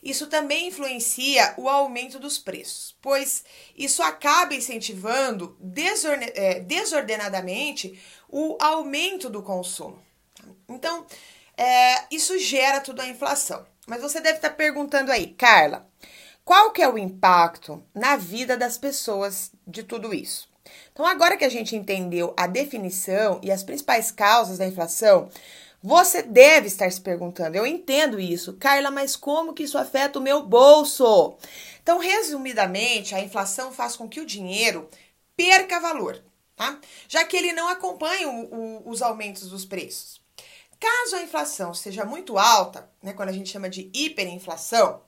isso 0.02 0.26
também 0.28 0.68
influencia 0.68 1.52
o 1.58 1.68
aumento 1.68 2.18
dos 2.18 2.38
preços, 2.38 2.96
pois 3.02 3.44
isso 3.76 4.02
acaba 4.02 4.54
incentivando 4.54 5.56
é, 6.34 6.60
desordenadamente 6.60 8.00
o 8.28 8.56
aumento 8.60 9.28
do 9.28 9.42
consumo. 9.42 10.02
Então, 10.66 11.06
é, 11.56 12.04
isso 12.10 12.38
gera 12.38 12.80
tudo 12.80 13.00
a 13.00 13.06
inflação. 13.06 13.66
Mas 13.86 14.00
você 14.00 14.20
deve 14.20 14.36
estar 14.36 14.50
perguntando 14.50 15.12
aí, 15.12 15.34
Carla, 15.34 15.86
qual 16.44 16.70
que 16.70 16.80
é 16.80 16.88
o 16.88 16.96
impacto 16.96 17.84
na 17.94 18.16
vida 18.16 18.56
das 18.56 18.78
pessoas 18.78 19.52
de 19.66 19.82
tudo 19.82 20.14
isso? 20.14 20.49
Então, 21.00 21.08
agora 21.10 21.34
que 21.34 21.46
a 21.46 21.48
gente 21.48 21.74
entendeu 21.74 22.34
a 22.36 22.46
definição 22.46 23.40
e 23.42 23.50
as 23.50 23.62
principais 23.62 24.10
causas 24.10 24.58
da 24.58 24.66
inflação, 24.66 25.30
você 25.82 26.22
deve 26.22 26.66
estar 26.66 26.92
se 26.92 27.00
perguntando, 27.00 27.56
eu 27.56 27.66
entendo 27.66 28.20
isso, 28.20 28.52
Carla, 28.60 28.90
mas 28.90 29.16
como 29.16 29.54
que 29.54 29.62
isso 29.62 29.78
afeta 29.78 30.18
o 30.18 30.22
meu 30.22 30.42
bolso? 30.42 31.38
Então, 31.82 31.96
resumidamente, 31.96 33.14
a 33.14 33.20
inflação 33.20 33.72
faz 33.72 33.96
com 33.96 34.06
que 34.06 34.20
o 34.20 34.26
dinheiro 34.26 34.90
perca 35.34 35.80
valor, 35.80 36.22
tá? 36.54 36.78
Já 37.08 37.24
que 37.24 37.34
ele 37.34 37.54
não 37.54 37.68
acompanha 37.68 38.28
o, 38.28 38.54
o, 38.54 38.90
os 38.90 39.00
aumentos 39.00 39.48
dos 39.48 39.64
preços. 39.64 40.20
Caso 40.78 41.16
a 41.16 41.22
inflação 41.22 41.72
seja 41.72 42.04
muito 42.04 42.36
alta, 42.36 42.90
né, 43.02 43.14
quando 43.14 43.30
a 43.30 43.32
gente 43.32 43.48
chama 43.48 43.70
de 43.70 43.90
hiperinflação, 43.94 45.00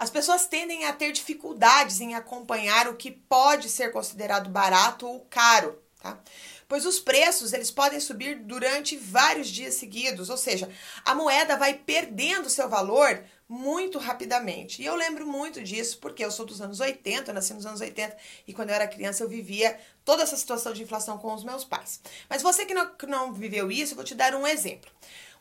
as 0.00 0.08
pessoas 0.08 0.46
tendem 0.46 0.86
a 0.86 0.94
ter 0.94 1.12
dificuldades 1.12 2.00
em 2.00 2.14
acompanhar 2.14 2.88
o 2.88 2.96
que 2.96 3.10
pode 3.10 3.68
ser 3.68 3.92
considerado 3.92 4.48
barato 4.48 5.06
ou 5.06 5.20
caro, 5.28 5.78
tá? 6.00 6.18
pois 6.66 6.86
os 6.86 6.98
preços 6.98 7.52
eles 7.52 7.70
podem 7.70 8.00
subir 8.00 8.36
durante 8.36 8.96
vários 8.96 9.48
dias 9.48 9.74
seguidos, 9.74 10.30
ou 10.30 10.38
seja, 10.38 10.70
a 11.04 11.14
moeda 11.14 11.54
vai 11.54 11.74
perdendo 11.74 12.48
seu 12.48 12.66
valor 12.66 13.22
muito 13.46 13.98
rapidamente. 13.98 14.80
E 14.80 14.86
eu 14.86 14.94
lembro 14.94 15.26
muito 15.26 15.62
disso 15.62 15.98
porque 15.98 16.24
eu 16.24 16.30
sou 16.30 16.46
dos 16.46 16.62
anos 16.62 16.80
80, 16.80 17.30
nasci 17.34 17.52
nos 17.52 17.66
anos 17.66 17.82
80 17.82 18.16
e 18.46 18.54
quando 18.54 18.70
eu 18.70 18.76
era 18.76 18.88
criança 18.88 19.22
eu 19.22 19.28
vivia 19.28 19.78
toda 20.02 20.22
essa 20.22 20.36
situação 20.36 20.72
de 20.72 20.82
inflação 20.82 21.18
com 21.18 21.34
os 21.34 21.44
meus 21.44 21.62
pais. 21.62 22.00
Mas 22.26 22.40
você 22.40 22.64
que 22.64 22.72
não, 22.72 22.94
que 22.94 23.06
não 23.06 23.34
viveu 23.34 23.70
isso, 23.70 23.92
eu 23.92 23.96
vou 23.96 24.04
te 24.04 24.14
dar 24.14 24.34
um 24.34 24.46
exemplo. 24.46 24.90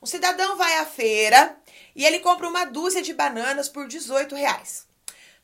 Um 0.01 0.05
cidadão 0.05 0.57
vai 0.57 0.77
à 0.77 0.85
feira 0.85 1.57
e 1.95 2.05
ele 2.05 2.19
compra 2.19 2.47
uma 2.47 2.65
dúzia 2.65 3.01
de 3.01 3.13
bananas 3.13 3.67
por 3.67 3.87
18 3.87 4.33
reais. 4.35 4.87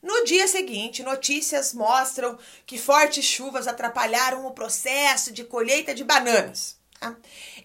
No 0.02 0.24
dia 0.24 0.48
seguinte, 0.48 1.04
notícias 1.04 1.74
mostram 1.74 2.38
que 2.66 2.78
fortes 2.78 3.26
chuvas 3.26 3.68
atrapalharam 3.68 4.46
o 4.46 4.52
processo 4.52 5.34
de 5.34 5.44
colheita 5.44 5.96
de 5.96 6.04
bananas. 6.04 6.78
Tá? 7.00 7.16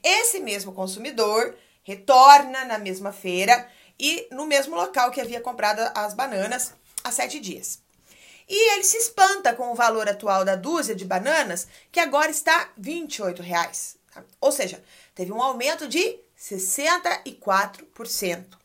Esse 0.03 0.40
mesmo 0.40 0.72
consumidor 0.72 1.55
retorna 1.83 2.64
na 2.64 2.79
mesma 2.79 3.12
feira 3.12 3.68
e 3.98 4.26
no 4.31 4.46
mesmo 4.46 4.74
local 4.74 5.11
que 5.11 5.20
havia 5.20 5.40
comprado 5.40 5.81
as 5.94 6.14
bananas 6.14 6.72
há 7.05 7.12
sete 7.12 7.38
dias. 7.38 7.83
E 8.48 8.74
ele 8.74 8.85
se 8.85 8.96
espanta 8.96 9.55
com 9.55 9.70
o 9.70 9.74
valor 9.76 10.09
atual 10.09 10.44
da 10.44 10.57
dúzia 10.57 10.94
de 10.94 11.05
bananas, 11.05 11.68
que 11.92 12.00
agora 12.00 12.31
está 12.31 12.70
28 12.76 13.42
reais. 13.42 13.96
Tá? 14.12 14.24
Ou 14.40 14.50
seja, 14.50 14.83
teve 15.14 15.31
um 15.31 15.40
aumento 15.40 15.87
de 15.87 16.18
64%. 16.40 18.59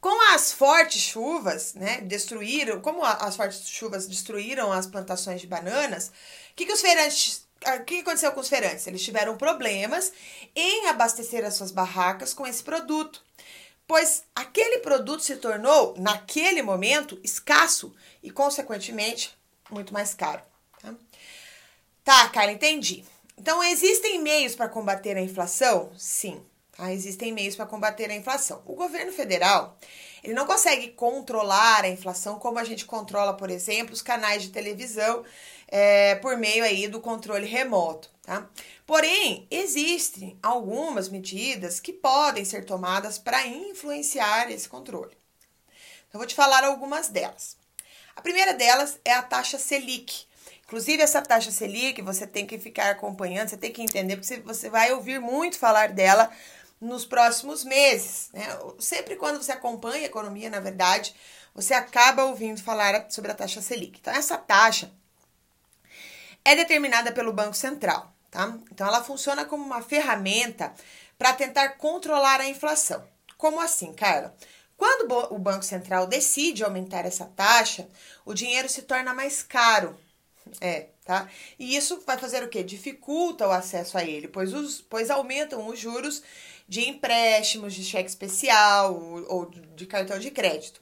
Com 0.00 0.32
as 0.34 0.50
fortes 0.52 1.00
chuvas, 1.00 1.74
né, 1.74 2.00
destruíram, 2.02 2.80
como 2.80 3.02
as 3.02 3.36
fortes 3.36 3.68
chuvas 3.68 4.06
destruíram 4.06 4.72
as 4.72 4.86
plantações 4.86 5.40
de 5.40 5.46
bananas, 5.46 6.08
o 6.08 6.12
que, 6.54 6.66
que 6.66 6.72
os 6.72 6.82
feirantes 6.82 7.44
ah, 7.64 7.76
o 7.76 7.84
que 7.84 8.00
aconteceu 8.00 8.30
com 8.32 8.40
os 8.40 8.48
feirantes? 8.48 8.86
Eles 8.86 9.02
tiveram 9.02 9.38
problemas 9.38 10.12
em 10.54 10.88
abastecer 10.88 11.42
as 11.44 11.54
suas 11.54 11.70
barracas 11.70 12.34
com 12.34 12.46
esse 12.46 12.62
produto, 12.62 13.24
pois 13.86 14.24
aquele 14.34 14.80
produto 14.80 15.22
se 15.22 15.36
tornou, 15.36 15.94
naquele 15.98 16.62
momento, 16.62 17.18
escasso 17.24 17.94
e, 18.22 18.30
consequentemente, 18.30 19.34
muito 19.70 19.94
mais 19.94 20.12
caro. 20.12 20.42
Tá, 20.80 20.94
tá 22.04 22.28
Carla, 22.28 22.52
entendi. 22.52 23.02
Então, 23.38 23.64
existem 23.64 24.20
meios 24.20 24.54
para 24.54 24.68
combater 24.68 25.16
a 25.16 25.22
inflação? 25.22 25.90
Sim. 25.96 26.44
Tá? 26.76 26.92
Existem 26.92 27.32
meios 27.32 27.56
para 27.56 27.66
combater 27.66 28.10
a 28.10 28.14
inflação. 28.14 28.62
O 28.66 28.74
governo 28.74 29.12
federal 29.12 29.78
ele 30.24 30.32
não 30.32 30.46
consegue 30.46 30.88
controlar 30.88 31.84
a 31.84 31.88
inflação 31.88 32.38
como 32.38 32.58
a 32.58 32.64
gente 32.64 32.86
controla, 32.86 33.34
por 33.34 33.50
exemplo, 33.50 33.92
os 33.92 34.00
canais 34.00 34.42
de 34.42 34.48
televisão 34.48 35.22
é, 35.68 36.14
por 36.14 36.38
meio 36.38 36.64
aí 36.64 36.88
do 36.88 36.98
controle 36.98 37.46
remoto. 37.46 38.10
Tá? 38.22 38.48
Porém, 38.86 39.46
existem 39.50 40.38
algumas 40.42 41.10
medidas 41.10 41.78
que 41.78 41.92
podem 41.92 42.42
ser 42.42 42.64
tomadas 42.64 43.18
para 43.18 43.46
influenciar 43.46 44.50
esse 44.50 44.66
controle. 44.66 45.14
Então, 46.08 46.18
vou 46.18 46.26
te 46.26 46.34
falar 46.34 46.64
algumas 46.64 47.08
delas. 47.08 47.58
A 48.16 48.22
primeira 48.22 48.54
delas 48.54 48.98
é 49.04 49.12
a 49.12 49.22
taxa 49.22 49.58
Selic. 49.58 50.26
Inclusive, 50.62 51.02
essa 51.02 51.20
taxa 51.20 51.50
Selic 51.50 52.00
você 52.00 52.26
tem 52.26 52.46
que 52.46 52.58
ficar 52.58 52.90
acompanhando, 52.90 53.48
você 53.48 53.58
tem 53.58 53.70
que 53.70 53.82
entender, 53.82 54.16
porque 54.16 54.36
você 54.36 54.70
vai 54.70 54.92
ouvir 54.92 55.20
muito 55.20 55.58
falar 55.58 55.90
dela 55.90 56.30
nos 56.84 57.04
próximos 57.04 57.64
meses. 57.64 58.28
Né? 58.32 58.46
Sempre 58.78 59.16
quando 59.16 59.42
você 59.42 59.52
acompanha 59.52 60.02
a 60.02 60.06
economia, 60.06 60.50
na 60.50 60.60
verdade, 60.60 61.14
você 61.54 61.72
acaba 61.72 62.24
ouvindo 62.24 62.62
falar 62.62 63.10
sobre 63.10 63.30
a 63.30 63.34
taxa 63.34 63.62
Selic. 63.62 63.98
Então, 64.00 64.14
essa 64.14 64.36
taxa 64.36 64.92
é 66.44 66.54
determinada 66.54 67.10
pelo 67.12 67.32
Banco 67.32 67.54
Central. 67.54 68.12
Tá? 68.30 68.58
Então, 68.70 68.86
ela 68.86 69.02
funciona 69.02 69.44
como 69.44 69.64
uma 69.64 69.82
ferramenta 69.82 70.72
para 71.16 71.32
tentar 71.32 71.70
controlar 71.70 72.40
a 72.40 72.48
inflação. 72.48 73.06
Como 73.38 73.60
assim, 73.60 73.92
Carla? 73.92 74.34
Quando 74.76 75.32
o 75.32 75.38
Banco 75.38 75.64
Central 75.64 76.06
decide 76.06 76.64
aumentar 76.64 77.06
essa 77.06 77.26
taxa, 77.26 77.88
o 78.24 78.34
dinheiro 78.34 78.68
se 78.68 78.82
torna 78.82 79.14
mais 79.14 79.42
caro. 79.42 79.98
É, 80.60 80.88
tá? 81.04 81.28
E 81.58 81.76
isso 81.76 82.02
vai 82.06 82.18
fazer 82.18 82.42
o 82.42 82.48
quê? 82.48 82.62
Dificulta 82.62 83.46
o 83.46 83.52
acesso 83.52 83.96
a 83.96 84.04
ele, 84.04 84.28
pois, 84.28 84.52
os, 84.52 84.80
pois 84.80 85.10
aumentam 85.10 85.66
os 85.68 85.78
juros 85.78 86.22
de 86.68 86.88
empréstimos, 86.88 87.74
de 87.74 87.84
cheque 87.84 88.08
especial 88.08 88.94
ou 89.28 89.50
de 89.74 89.86
cartão 89.86 90.18
de 90.18 90.30
crédito. 90.30 90.80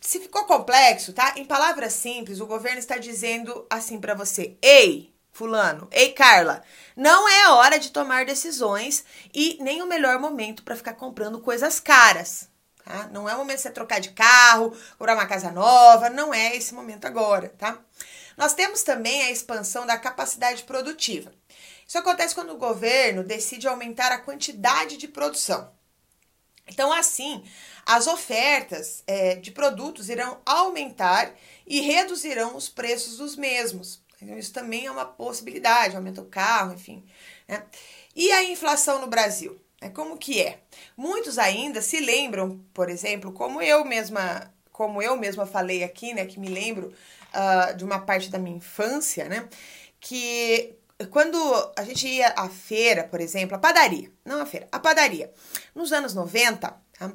Se 0.00 0.20
ficou 0.20 0.44
complexo, 0.44 1.12
tá? 1.12 1.34
Em 1.36 1.44
palavras 1.44 1.92
simples, 1.92 2.40
o 2.40 2.46
governo 2.46 2.78
está 2.78 2.96
dizendo 2.96 3.66
assim 3.68 4.00
para 4.00 4.14
você: 4.14 4.56
"Ei, 4.62 5.12
fulano, 5.32 5.88
ei 5.90 6.12
Carla, 6.12 6.62
não 6.94 7.28
é 7.28 7.50
hora 7.50 7.78
de 7.78 7.90
tomar 7.90 8.24
decisões 8.24 9.04
e 9.34 9.58
nem 9.60 9.82
o 9.82 9.86
melhor 9.86 10.18
momento 10.18 10.62
para 10.62 10.76
ficar 10.76 10.94
comprando 10.94 11.40
coisas 11.40 11.80
caras." 11.80 12.48
Tá? 12.84 13.08
Não 13.12 13.28
é 13.28 13.34
o 13.34 13.38
momento 13.38 13.56
de 13.56 13.62
você 13.62 13.70
trocar 13.70 13.98
de 14.00 14.10
carro, 14.10 14.70
comprar 14.96 15.14
uma 15.14 15.26
casa 15.26 15.50
nova, 15.50 16.08
não 16.08 16.32
é 16.32 16.54
esse 16.54 16.72
momento 16.72 17.04
agora, 17.04 17.48
tá? 17.58 17.80
Nós 18.36 18.54
temos 18.54 18.84
também 18.84 19.24
a 19.24 19.30
expansão 19.30 19.84
da 19.84 19.98
capacidade 19.98 20.62
produtiva. 20.62 21.32
Isso 21.86 21.98
acontece 21.98 22.34
quando 22.34 22.52
o 22.52 22.58
governo 22.58 23.22
decide 23.22 23.68
aumentar 23.68 24.10
a 24.12 24.18
quantidade 24.18 24.96
de 24.96 25.06
produção. 25.06 25.70
Então, 26.68 26.92
assim, 26.92 27.44
as 27.84 28.06
ofertas 28.06 29.04
é, 29.06 29.36
de 29.36 29.52
produtos 29.52 30.08
irão 30.08 30.38
aumentar 30.44 31.32
e 31.66 31.80
reduzirão 31.80 32.56
os 32.56 32.68
preços 32.68 33.18
dos 33.18 33.36
mesmos. 33.36 34.02
Então, 34.20 34.36
isso 34.36 34.52
também 34.52 34.86
é 34.86 34.90
uma 34.90 35.04
possibilidade, 35.04 35.94
aumenta 35.94 36.20
o 36.20 36.26
carro, 36.26 36.74
enfim. 36.74 37.04
Né? 37.46 37.62
E 38.14 38.32
a 38.32 38.42
inflação 38.42 39.00
no 39.00 39.06
Brasil? 39.06 39.60
É 39.80 39.88
como 39.88 40.16
que 40.16 40.42
é? 40.42 40.58
Muitos 40.96 41.38
ainda 41.38 41.82
se 41.82 42.00
lembram, 42.00 42.64
por 42.72 42.88
exemplo, 42.88 43.30
como 43.32 43.60
eu 43.62 43.84
mesma 43.84 44.52
como 44.72 45.00
eu 45.00 45.16
mesma 45.16 45.46
falei 45.46 45.82
aqui, 45.82 46.12
né, 46.12 46.26
que 46.26 46.38
me 46.38 46.48
lembro 46.48 46.92
uh, 47.32 47.74
de 47.74 47.82
uma 47.82 47.98
parte 47.98 48.28
da 48.28 48.38
minha 48.38 48.58
infância, 48.58 49.26
né, 49.26 49.48
que 49.98 50.76
quando 51.10 51.38
a 51.76 51.84
gente 51.84 52.08
ia 52.08 52.32
à 52.36 52.48
feira, 52.48 53.04
por 53.04 53.20
exemplo, 53.20 53.56
a 53.56 53.58
padaria, 53.58 54.10
não 54.24 54.40
a 54.40 54.46
feira, 54.46 54.66
a 54.72 54.78
padaria, 54.78 55.30
nos 55.74 55.92
anos 55.92 56.14
90, 56.14 56.74
tá? 56.98 57.12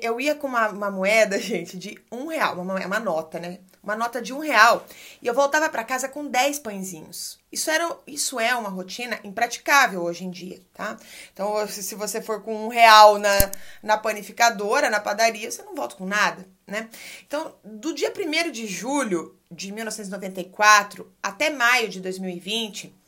eu 0.00 0.20
ia 0.20 0.34
com 0.34 0.46
uma, 0.46 0.68
uma 0.68 0.90
moeda, 0.90 1.38
gente, 1.40 1.76
de 1.76 1.98
um 2.10 2.28
real, 2.28 2.60
uma, 2.60 2.86
uma 2.86 3.00
nota, 3.00 3.38
né? 3.40 3.58
Uma 3.82 3.96
nota 3.96 4.20
de 4.20 4.32
um 4.32 4.38
real. 4.38 4.86
E 5.22 5.26
eu 5.26 5.32
voltava 5.32 5.68
para 5.68 5.82
casa 5.82 6.08
com 6.08 6.26
10 6.26 6.58
pãezinhos. 6.58 7.38
Isso, 7.50 7.70
era, 7.70 7.96
isso 8.06 8.38
é 8.38 8.54
uma 8.54 8.68
rotina 8.68 9.18
impraticável 9.24 10.02
hoje 10.02 10.24
em 10.24 10.30
dia, 10.30 10.60
tá? 10.74 10.98
Então, 11.32 11.66
se 11.66 11.94
você 11.94 12.20
for 12.20 12.42
com 12.42 12.66
um 12.66 12.68
real 12.68 13.18
na, 13.18 13.50
na 13.82 13.96
panificadora, 13.96 14.90
na 14.90 15.00
padaria, 15.00 15.50
você 15.50 15.62
não 15.62 15.74
volta 15.74 15.96
com 15.96 16.04
nada, 16.04 16.46
né? 16.66 16.90
Então, 17.26 17.54
do 17.64 17.94
dia 17.94 18.12
1 18.12 18.50
de 18.50 18.66
julho 18.66 19.36
de 19.50 19.72
1994 19.72 21.10
até 21.22 21.48
maio 21.48 21.88
de 21.88 22.00
2020, 22.00 22.99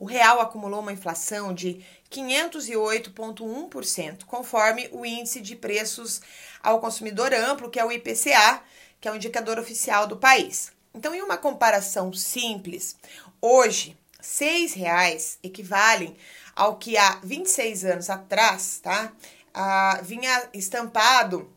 o 0.00 0.04
real 0.06 0.40
acumulou 0.40 0.80
uma 0.80 0.94
inflação 0.94 1.52
de 1.52 1.84
508,1%, 2.10 4.24
conforme 4.24 4.88
o 4.92 5.04
índice 5.04 5.42
de 5.42 5.54
preços 5.54 6.22
ao 6.62 6.80
consumidor 6.80 7.34
amplo, 7.34 7.68
que 7.68 7.78
é 7.78 7.84
o 7.84 7.92
IPCA, 7.92 8.62
que 8.98 9.06
é 9.06 9.12
o 9.12 9.16
indicador 9.16 9.58
oficial 9.58 10.06
do 10.06 10.16
país. 10.16 10.72
Então, 10.94 11.14
em 11.14 11.20
uma 11.20 11.36
comparação 11.36 12.10
simples, 12.14 12.96
hoje, 13.42 13.94
R$ 14.18 14.66
reais 14.74 15.38
equivalem 15.42 16.16
ao 16.56 16.78
que 16.78 16.96
há 16.96 17.20
26 17.22 17.84
anos 17.84 18.08
atrás, 18.08 18.80
tá? 18.82 19.12
Ah, 19.52 20.00
vinha 20.02 20.48
estampado 20.54 21.52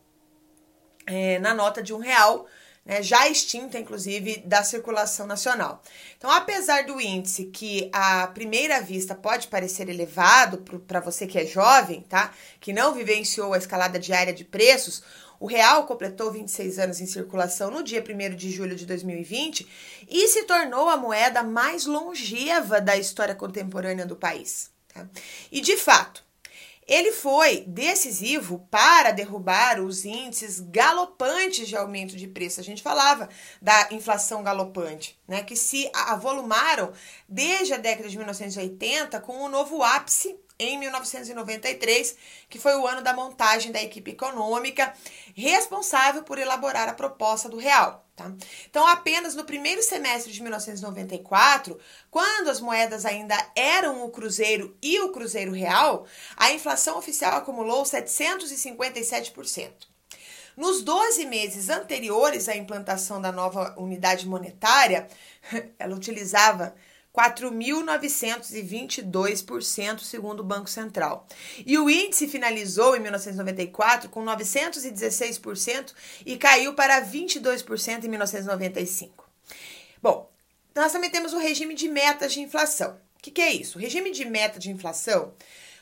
é, 1.08 1.40
na 1.40 1.54
nota 1.54 1.82
de 1.82 1.94
um 1.94 2.00
real 2.00 2.46
né, 2.86 3.02
já 3.02 3.28
extinta, 3.28 3.80
inclusive, 3.80 4.43
da 4.46 4.63
circulação 4.63 5.26
nacional. 5.26 5.82
Então, 6.17 6.30
apesar 6.30 6.86
do 6.86 7.00
índice 7.00 7.46
que 7.46 7.89
à 7.93 8.28
primeira 8.28 8.82
vista 8.82 9.15
pode 9.15 9.48
parecer 9.48 9.88
elevado 9.89 10.58
para 10.88 11.00
você 11.00 11.26
que 11.26 11.39
é 11.39 11.46
jovem, 11.46 12.02
tá? 12.02 12.34
Que 12.60 12.74
não 12.74 12.93
vivenciou 12.93 13.54
a 13.54 13.58
escalada 13.58 13.98
diária 13.98 14.34
de 14.34 14.43
preços, 14.43 15.04
o 15.39 15.46
real 15.46 15.86
completou 15.86 16.32
26 16.32 16.80
anos 16.80 17.02
em 17.02 17.06
circulação 17.06 17.69
no 17.69 17.84
dia 17.84 18.02
1 18.02 18.36
de 18.36 18.50
julho 18.50 18.76
de 18.76 18.86
2020 18.86 19.67
e 20.10 20.28
se 20.30 20.43
tornou 20.43 20.89
a 20.89 20.96
moeda 20.96 21.43
mais 21.43 21.86
longeva 21.86 22.80
da 22.80 22.96
história 22.96 23.36
contemporânea 23.36 24.06
do 24.06 24.15
país. 24.15 24.72
Tá? 24.93 25.06
E 25.52 25.60
de 25.60 25.76
fato, 25.76 26.23
ele 26.88 27.12
foi 27.12 27.63
decisivo 27.67 28.67
para 28.69 29.12
derrubar 29.12 29.80
os 29.80 30.06
índices 30.06 30.60
galopantes 30.60 31.67
de 31.67 31.76
aumento 31.76 32.15
de 32.15 32.28
preço. 32.28 32.60
A 32.60 32.63
gente 32.63 32.84
falava 32.84 33.30
da 33.62 33.89
inflação 33.91 34.43
galopante, 34.43 35.19
né, 35.28 35.43
que 35.43 35.56
se 35.56 35.89
avolumaram 35.93 36.91
desde 37.28 37.74
a 37.74 37.78
década 37.78 38.10
de 38.10 38.17
1980 38.17 39.19
com 39.22 39.41
o 39.41 39.50
novo 39.50 39.82
ápice 39.82 40.38
em 40.60 40.78
1993, 40.80 42.16
que 42.50 42.60
foi 42.60 42.76
o 42.76 42.88
ano 42.88 43.02
da 43.02 43.13
montagem 43.13 43.72
da 43.72 43.82
equipe 43.82 44.12
econômica 44.12 44.94
responsável 45.36 46.24
por 46.24 46.38
elaborar 46.38 46.88
a 46.88 46.94
proposta 46.94 47.50
do 47.50 47.58
real. 47.58 48.04
Tá? 48.16 48.32
Então, 48.70 48.86
apenas 48.88 49.34
no 49.34 49.44
primeiro 49.44 49.82
semestre 49.82 50.32
de 50.32 50.42
1994, 50.42 51.80
quando 52.12 52.50
as 52.50 52.60
moedas 52.60 53.06
ainda 53.06 53.36
eram 53.56 54.06
o 54.06 54.12
cruzeiro 54.12 54.78
e 54.82 55.00
o 55.00 55.12
cruzeiro 55.12 55.52
real, 55.52 56.06
a 56.38 56.52
inflação 56.52 56.98
oficial 56.98 57.36
acumulou 57.38 57.84
757%. 57.84 59.72
Nos 60.56 60.84
12 60.84 61.26
meses 61.26 61.70
anteriores 61.70 62.48
à 62.48 62.56
implantação 62.56 63.20
da 63.20 63.32
nova 63.32 63.74
unidade 63.76 64.28
monetária, 64.28 65.08
ela 65.80 65.96
utilizava 65.96 66.76
4.922%, 67.15 69.99
segundo 69.99 70.39
o 70.39 70.43
Banco 70.43 70.67
Central. 70.69 71.28
E 71.65 71.78
o 71.78 71.89
índice 71.89 72.28
finalizou 72.28 72.95
em 72.95 72.99
1994 72.99 74.10
com 74.10 74.26
916% 74.26 75.93
e 76.26 76.38
caiu 76.38 76.73
para 76.73 77.06
22% 77.06 78.04
em 78.04 78.08
1995. 78.08 79.30
Bom, 80.02 80.28
nós 80.73 80.91
também 80.91 81.12
temos 81.12 81.34
o 81.34 81.38
regime 81.38 81.76
de 81.76 81.88
metas 81.88 82.34
de 82.34 82.41
inflação. 82.41 82.99
O 83.17 83.21
que, 83.21 83.30
que 83.30 83.41
é 83.41 83.54
isso? 83.54 83.78
O 83.78 83.82
regime 83.82 84.10
de 84.12 84.26
meta 84.26 84.58
de 84.60 84.71
inflação 84.71 85.34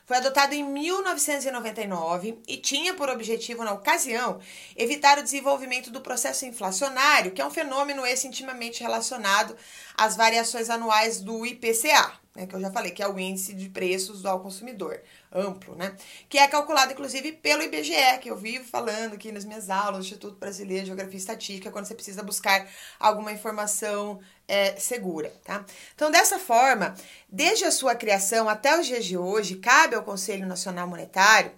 foi 0.06 0.18
adotado 0.18 0.54
em 0.54 0.62
1999 0.62 2.40
e 2.46 2.58
tinha 2.58 2.94
por 2.94 3.10
objetivo, 3.10 3.64
na 3.64 3.72
ocasião, 3.72 4.42
evitar 4.76 5.18
o 5.18 5.24
desenvolvimento 5.24 5.90
do 5.90 6.02
processo 6.02 6.46
inflacionário, 6.46 7.32
que 7.32 7.42
é 7.42 7.46
um 7.46 7.50
fenômeno 7.50 8.06
esse 8.06 8.28
intimamente 8.28 8.84
relacionado 8.84 9.56
às 9.98 10.16
variações 10.16 10.70
anuais 10.70 11.22
do 11.22 11.46
IPCA, 11.46 12.22
né, 12.36 12.46
que 12.46 12.56
eu 12.56 12.62
já 12.62 12.72
falei, 12.72 12.92
que 12.92 13.04
é 13.04 13.08
o 13.08 13.20
índice 13.20 13.54
de 13.54 13.70
preços 13.70 14.26
ao 14.26 14.40
consumidor 14.40 15.02
amplo, 15.34 15.76
né? 15.76 15.96
Que 16.30 16.38
é 16.38 16.48
calculado, 16.48 16.92
inclusive, 16.92 17.32
pelo 17.34 17.64
IBGE, 17.64 18.20
que 18.22 18.30
eu 18.30 18.38
vivo 18.38 18.66
falando 18.66 19.14
aqui 19.14 19.32
nas 19.32 19.46
minhas 19.46 19.70
aulas, 19.70 20.06
Instituto 20.06 20.38
Brasileiro 20.38 20.84
de 20.84 20.88
Geografia 20.88 21.16
e 21.16 21.18
Estatística, 21.18 21.72
quando 21.72 21.86
você 21.86 21.96
precisa 21.96 22.24
buscar 22.24 22.70
alguma 23.00 23.32
informação 23.32 24.20
é, 24.48 24.76
segura, 24.78 25.34
tá? 25.44 25.66
Então, 25.96 26.12
dessa 26.12 26.40
forma, 26.40 26.96
desde 27.30 27.66
a 27.66 27.72
sua 27.72 27.96
criação 27.96 28.50
até 28.50 28.80
os 28.80 28.86
dias 28.86 29.06
de 29.06 29.18
hoje, 29.18 29.56
cabe 29.56 29.96
ao 29.96 30.04
Conselho 30.04 30.46
Nacional 30.46 30.88
Monetário, 30.88 31.52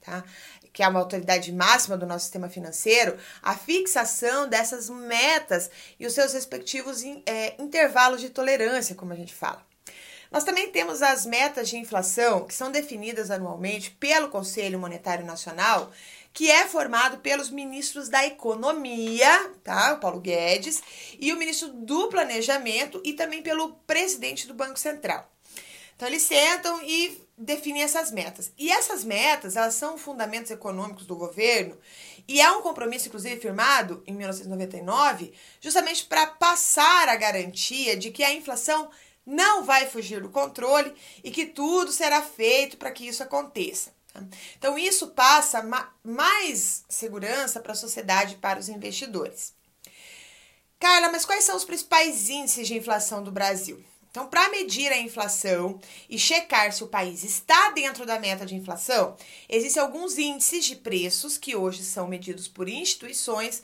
tá? 0.00 0.24
Que 0.80 0.84
é 0.84 0.88
uma 0.88 1.00
autoridade 1.00 1.52
máxima 1.52 1.94
do 1.94 2.06
nosso 2.06 2.24
sistema 2.24 2.48
financeiro, 2.48 3.18
a 3.42 3.54
fixação 3.54 4.48
dessas 4.48 4.88
metas 4.88 5.70
e 5.98 6.06
os 6.06 6.14
seus 6.14 6.32
respectivos 6.32 7.04
é, 7.26 7.54
intervalos 7.62 8.18
de 8.18 8.30
tolerância, 8.30 8.94
como 8.94 9.12
a 9.12 9.14
gente 9.14 9.34
fala. 9.34 9.62
Nós 10.32 10.42
também 10.42 10.70
temos 10.70 11.02
as 11.02 11.26
metas 11.26 11.68
de 11.68 11.76
inflação, 11.76 12.46
que 12.46 12.54
são 12.54 12.72
definidas 12.72 13.30
anualmente 13.30 13.90
pelo 13.90 14.30
Conselho 14.30 14.78
Monetário 14.78 15.26
Nacional, 15.26 15.92
que 16.32 16.50
é 16.50 16.66
formado 16.66 17.18
pelos 17.18 17.50
ministros 17.50 18.08
da 18.08 18.24
Economia, 18.24 19.50
tá? 19.62 19.92
O 19.92 20.00
Paulo 20.00 20.18
Guedes, 20.18 20.82
e 21.18 21.30
o 21.30 21.36
ministro 21.36 21.68
do 21.68 22.08
Planejamento 22.08 23.02
e 23.04 23.12
também 23.12 23.42
pelo 23.42 23.74
presidente 23.86 24.46
do 24.46 24.54
Banco 24.54 24.78
Central. 24.78 25.30
Então 25.94 26.08
eles 26.08 26.22
sentam 26.22 26.80
e 26.82 27.20
definem 27.40 27.82
essas 27.82 28.10
metas. 28.10 28.52
E 28.58 28.70
essas 28.70 29.02
metas, 29.02 29.56
elas 29.56 29.74
são 29.74 29.96
fundamentos 29.96 30.50
econômicos 30.50 31.06
do 31.06 31.16
governo 31.16 31.76
e 32.28 32.40
é 32.40 32.50
um 32.52 32.60
compromisso 32.60 33.08
inclusive 33.08 33.40
firmado 33.40 34.02
em 34.06 34.12
1999, 34.12 35.32
justamente 35.60 36.04
para 36.04 36.26
passar 36.26 37.08
a 37.08 37.16
garantia 37.16 37.96
de 37.96 38.10
que 38.10 38.22
a 38.22 38.32
inflação 38.32 38.90
não 39.24 39.64
vai 39.64 39.86
fugir 39.86 40.20
do 40.20 40.28
controle 40.28 40.94
e 41.24 41.30
que 41.30 41.46
tudo 41.46 41.90
será 41.90 42.20
feito 42.20 42.76
para 42.76 42.90
que 42.90 43.06
isso 43.06 43.22
aconteça. 43.22 43.92
Tá? 44.12 44.22
Então, 44.58 44.78
isso 44.78 45.08
passa 45.08 45.62
mais 46.04 46.84
segurança 46.88 47.60
para 47.60 47.72
a 47.72 47.76
sociedade 47.76 48.34
e 48.34 48.38
para 48.38 48.58
os 48.58 48.68
investidores. 48.68 49.54
Carla, 50.78 51.10
mas 51.10 51.24
quais 51.24 51.44
são 51.44 51.56
os 51.56 51.64
principais 51.64 52.28
índices 52.28 52.66
de 52.66 52.76
inflação 52.76 53.22
do 53.22 53.30
Brasil? 53.30 53.82
Então, 54.10 54.26
para 54.26 54.48
medir 54.50 54.90
a 54.92 54.98
inflação 54.98 55.80
e 56.08 56.18
checar 56.18 56.72
se 56.72 56.82
o 56.82 56.88
país 56.88 57.22
está 57.22 57.70
dentro 57.70 58.04
da 58.04 58.18
meta 58.18 58.44
de 58.44 58.56
inflação, 58.56 59.16
existem 59.48 59.80
alguns 59.80 60.18
índices 60.18 60.64
de 60.64 60.76
preços 60.76 61.38
que 61.38 61.54
hoje 61.54 61.84
são 61.84 62.08
medidos 62.08 62.48
por 62.48 62.68
instituições 62.68 63.62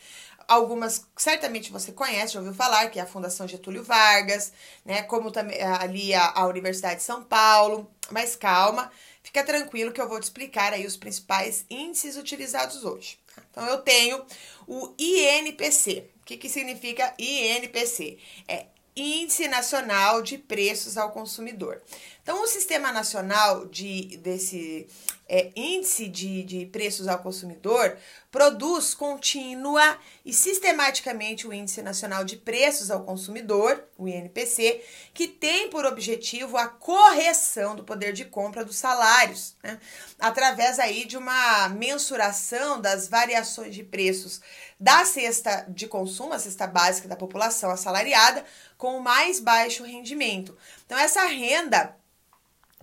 Algumas 0.49 1.05
certamente 1.17 1.73
você 1.73 1.91
conhece, 1.91 2.35
já 2.35 2.39
ouviu 2.39 2.55
falar, 2.55 2.89
que 2.89 3.01
é 3.01 3.03
a 3.03 3.07
Fundação 3.07 3.49
Getúlio 3.49 3.83
Vargas, 3.83 4.53
né? 4.85 5.03
Como 5.03 5.33
também 5.33 5.61
ali 5.61 6.15
a, 6.15 6.33
a 6.37 6.47
Universidade 6.47 6.97
de 6.97 7.03
São 7.03 7.25
Paulo. 7.25 7.91
Mas 8.13 8.37
calma, 8.37 8.93
fica 9.25 9.43
tranquilo 9.43 9.91
que 9.91 10.01
eu 10.01 10.09
vou 10.09 10.21
te 10.21 10.25
explicar 10.25 10.73
aí 10.73 10.87
os 10.87 10.97
principais 10.97 11.65
índices 11.69 12.17
utilizados 12.17 12.85
hoje. 12.85 13.19
Então 13.51 13.67
eu 13.67 13.79
tenho 13.79 14.25
o 14.69 14.95
INPC. 14.97 16.11
O 16.21 16.25
que, 16.25 16.37
que 16.37 16.49
significa 16.49 17.13
INPC? 17.19 18.19
É 18.47 18.67
Índice 18.97 19.47
Nacional 19.47 20.23
de 20.23 20.39
Preços 20.39 20.97
ao 20.97 21.11
Consumidor. 21.11 21.83
Então, 22.27 22.43
o 22.43 22.47
Sistema 22.49 22.91
Nacional 22.91 23.67
de, 23.67 24.17
desse 24.17 24.89
é, 25.29 25.53
Índice 25.55 26.09
de, 26.09 26.43
de 26.43 26.67
Preços 26.67 27.07
ao 27.07 27.21
Consumidor 27.21 27.97
produz 28.33 28.95
contínua 28.95 29.97
e 30.25 30.33
sistematicamente 30.33 31.47
o 31.47 31.53
Índice 31.53 31.83
Nacional 31.83 32.25
de 32.25 32.37
Preços 32.37 32.91
ao 32.91 33.05
Consumidor, 33.05 33.81
o 33.97 34.09
INPC, 34.09 34.85
que 35.15 35.29
tem 35.29 35.71
por 35.71 35.85
objetivo 35.85 36.57
a 36.57 36.67
correção 36.67 37.77
do 37.77 37.85
poder 37.85 38.13
de 38.13 38.25
compra 38.25 38.65
dos 38.65 38.75
salários, 38.75 39.55
né? 39.63 39.79
através 40.19 40.81
aí 40.81 41.05
de 41.05 41.17
uma 41.17 41.69
mensuração 41.69 42.81
das 42.81 43.07
variações 43.07 43.73
de 43.73 43.85
preços 43.85 44.41
da 44.81 45.05
cesta 45.05 45.65
de 45.69 45.87
consumo, 45.87 46.33
a 46.33 46.41
cesta 46.41 46.67
básica 46.67 47.07
da 47.07 47.15
população 47.15 47.71
assalariada, 47.71 48.45
com 48.77 48.99
o 48.99 49.01
mais 49.01 49.39
baixo 49.39 49.85
rendimento. 49.85 50.59
Então, 50.85 50.99
essa 50.99 51.25
renda? 51.27 51.95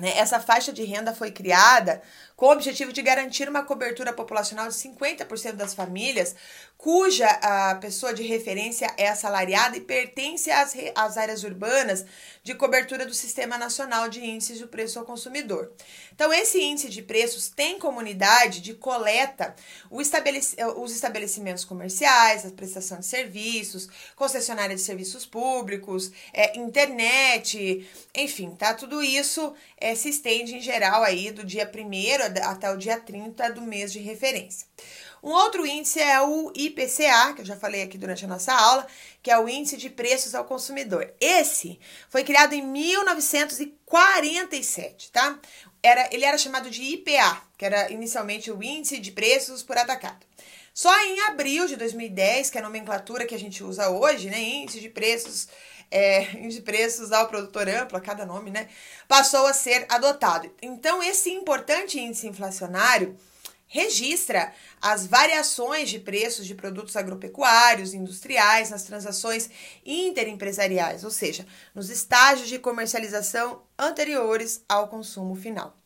Essa 0.01 0.39
faixa 0.39 0.73
de 0.73 0.83
renda 0.83 1.13
foi 1.13 1.29
criada 1.29 2.01
com 2.35 2.47
o 2.47 2.51
objetivo 2.51 2.91
de 2.91 3.03
garantir 3.03 3.47
uma 3.47 3.63
cobertura 3.63 4.11
populacional 4.11 4.67
de 4.67 4.73
50% 4.73 5.51
das 5.51 5.75
famílias 5.75 6.35
cuja 6.83 7.29
a 7.29 7.75
pessoa 7.75 8.13
de 8.13 8.23
referência 8.23 8.93
é 8.97 9.07
assalariada 9.07 9.77
e 9.77 9.81
pertence 9.81 10.51
às, 10.51 10.75
às 10.95 11.15
áreas 11.15 11.45
urbanas 11.45 12.05
de 12.43 12.53
cobertura 12.55 13.05
do 13.05 13.13
Sistema 13.13 13.57
Nacional 13.57 14.09
de 14.09 14.19
Índices 14.19 14.57
de 14.57 14.67
Preço 14.67 14.99
ao 14.99 15.05
Consumidor. 15.05 15.71
Então, 16.13 16.33
esse 16.33 16.61
índice 16.61 16.89
de 16.89 17.01
preços 17.01 17.47
tem 17.47 17.79
comunidade 17.79 18.59
de 18.59 18.73
coleta 18.73 19.55
estabelec 19.93 20.45
os 20.75 20.93
estabelecimentos 20.93 21.63
comerciais, 21.63 22.45
a 22.45 22.51
prestação 22.51 22.99
de 22.99 23.05
serviços, 23.05 23.87
concessionária 24.17 24.75
de 24.75 24.81
serviços 24.81 25.25
públicos, 25.25 26.11
é, 26.33 26.57
internet, 26.57 27.87
enfim, 28.13 28.51
tá? 28.51 28.73
Tudo 28.73 29.01
isso 29.01 29.53
é, 29.83 29.93
se 29.95 30.07
estende 30.07 30.55
em 30.55 30.61
geral 30.61 31.03
aí 31.03 31.29
do 31.29 31.43
dia 31.43 31.69
1 31.69 32.49
até 32.49 32.71
o 32.71 32.77
dia 32.77 32.97
30 32.97 33.51
do 33.51 33.61
mês 33.61 33.91
de 33.91 33.99
referência. 33.99 34.65
Um 35.21 35.31
outro 35.31 35.65
índice 35.65 35.99
é 35.99 36.21
o 36.21 36.53
IPCA, 36.55 37.33
que 37.35 37.41
eu 37.41 37.45
já 37.45 37.57
falei 37.57 37.81
aqui 37.81 37.97
durante 37.97 38.23
a 38.23 38.27
nossa 38.27 38.53
aula, 38.53 38.87
que 39.21 39.29
é 39.29 39.37
o 39.37 39.49
Índice 39.49 39.75
de 39.75 39.89
Preços 39.89 40.33
ao 40.33 40.45
Consumidor. 40.45 41.13
Esse 41.19 41.77
foi 42.09 42.23
criado 42.23 42.53
em 42.53 42.61
1947, 42.61 45.11
tá? 45.11 45.37
Era, 45.81 46.07
ele 46.13 46.23
era 46.23 46.37
chamado 46.37 46.69
de 46.69 46.81
IPA, 46.81 47.41
que 47.57 47.65
era 47.65 47.91
inicialmente 47.91 48.49
o 48.51 48.63
Índice 48.63 48.99
de 48.99 49.11
Preços 49.11 49.63
por 49.63 49.77
Atacado. 49.77 50.25
Só 50.73 50.97
em 51.03 51.19
abril 51.21 51.67
de 51.67 51.75
2010, 51.75 52.49
que 52.49 52.57
é 52.57 52.61
a 52.61 52.63
nomenclatura 52.63 53.25
que 53.25 53.35
a 53.35 53.39
gente 53.39 53.61
usa 53.63 53.89
hoje, 53.89 54.29
né? 54.29 54.41
Índice 54.41 54.79
de 54.79 54.89
preços, 54.89 55.47
é, 55.93 56.21
de 56.47 56.59
preços 56.59 57.11
ao 57.11 57.27
produtor 57.27 57.69
amplo, 57.69 57.95
a 57.95 58.01
cada 58.01 58.25
nome, 58.25 58.49
né? 58.49 58.67
Passou 59.07 59.45
a 59.45 59.53
ser 59.53 59.85
adotado. 59.87 60.51
Então, 60.59 61.03
esse 61.03 61.29
importante 61.29 61.99
índice 61.99 62.27
inflacionário 62.27 63.15
registra 63.67 64.51
as 64.81 65.05
variações 65.05 65.89
de 65.89 65.99
preços 65.99 66.47
de 66.47 66.55
produtos 66.55 66.95
agropecuários, 66.95 67.93
industriais, 67.93 68.71
nas 68.71 68.83
transações 68.83 69.51
interempresariais, 69.85 71.03
ou 71.03 71.11
seja, 71.11 71.45
nos 71.75 71.91
estágios 71.91 72.49
de 72.49 72.57
comercialização 72.57 73.61
anteriores 73.77 74.63
ao 74.67 74.87
consumo 74.87 75.35
final. 75.35 75.77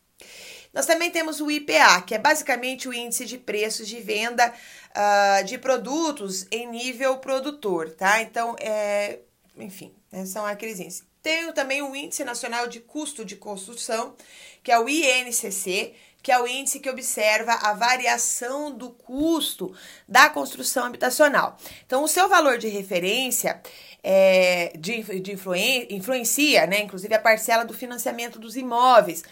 Nós 0.72 0.86
também 0.86 1.10
temos 1.10 1.40
o 1.40 1.50
IPA, 1.50 2.02
que 2.06 2.14
é 2.14 2.18
basicamente 2.18 2.88
o 2.88 2.94
índice 2.94 3.26
de 3.26 3.36
preços 3.36 3.86
de 3.86 4.00
venda 4.00 4.52
uh, 4.52 5.44
de 5.44 5.58
produtos 5.58 6.46
em 6.50 6.66
nível 6.66 7.18
produtor, 7.18 7.90
tá? 7.90 8.20
Então, 8.20 8.54
é, 8.60 9.20
enfim, 9.56 9.97
né, 10.10 10.26
são 10.26 10.44
aqueles 10.44 10.78
índices. 10.80 11.04
Tem 11.22 11.52
também 11.52 11.82
o 11.82 11.94
Índice 11.94 12.24
Nacional 12.24 12.66
de 12.68 12.80
Custo 12.80 13.24
de 13.24 13.36
Construção, 13.36 14.14
que 14.62 14.70
é 14.70 14.78
o 14.78 14.88
INCC, 14.88 15.94
que 16.22 16.32
é 16.32 16.40
o 16.40 16.46
índice 16.46 16.80
que 16.80 16.90
observa 16.90 17.52
a 17.52 17.72
variação 17.72 18.70
do 18.70 18.90
custo 18.90 19.74
da 20.08 20.28
construção 20.28 20.84
habitacional. 20.84 21.56
Então, 21.86 22.02
o 22.02 22.08
seu 22.08 22.28
valor 22.28 22.58
de 22.58 22.68
referência 22.68 23.60
é, 24.02 24.72
de, 24.78 25.20
de 25.20 25.32
influen, 25.32 25.86
influencia, 25.90 26.66
né, 26.66 26.80
inclusive, 26.80 27.14
a 27.14 27.20
parcela 27.20 27.64
do 27.64 27.74
financiamento 27.74 28.38
dos 28.38 28.56
imóveis 28.56 29.22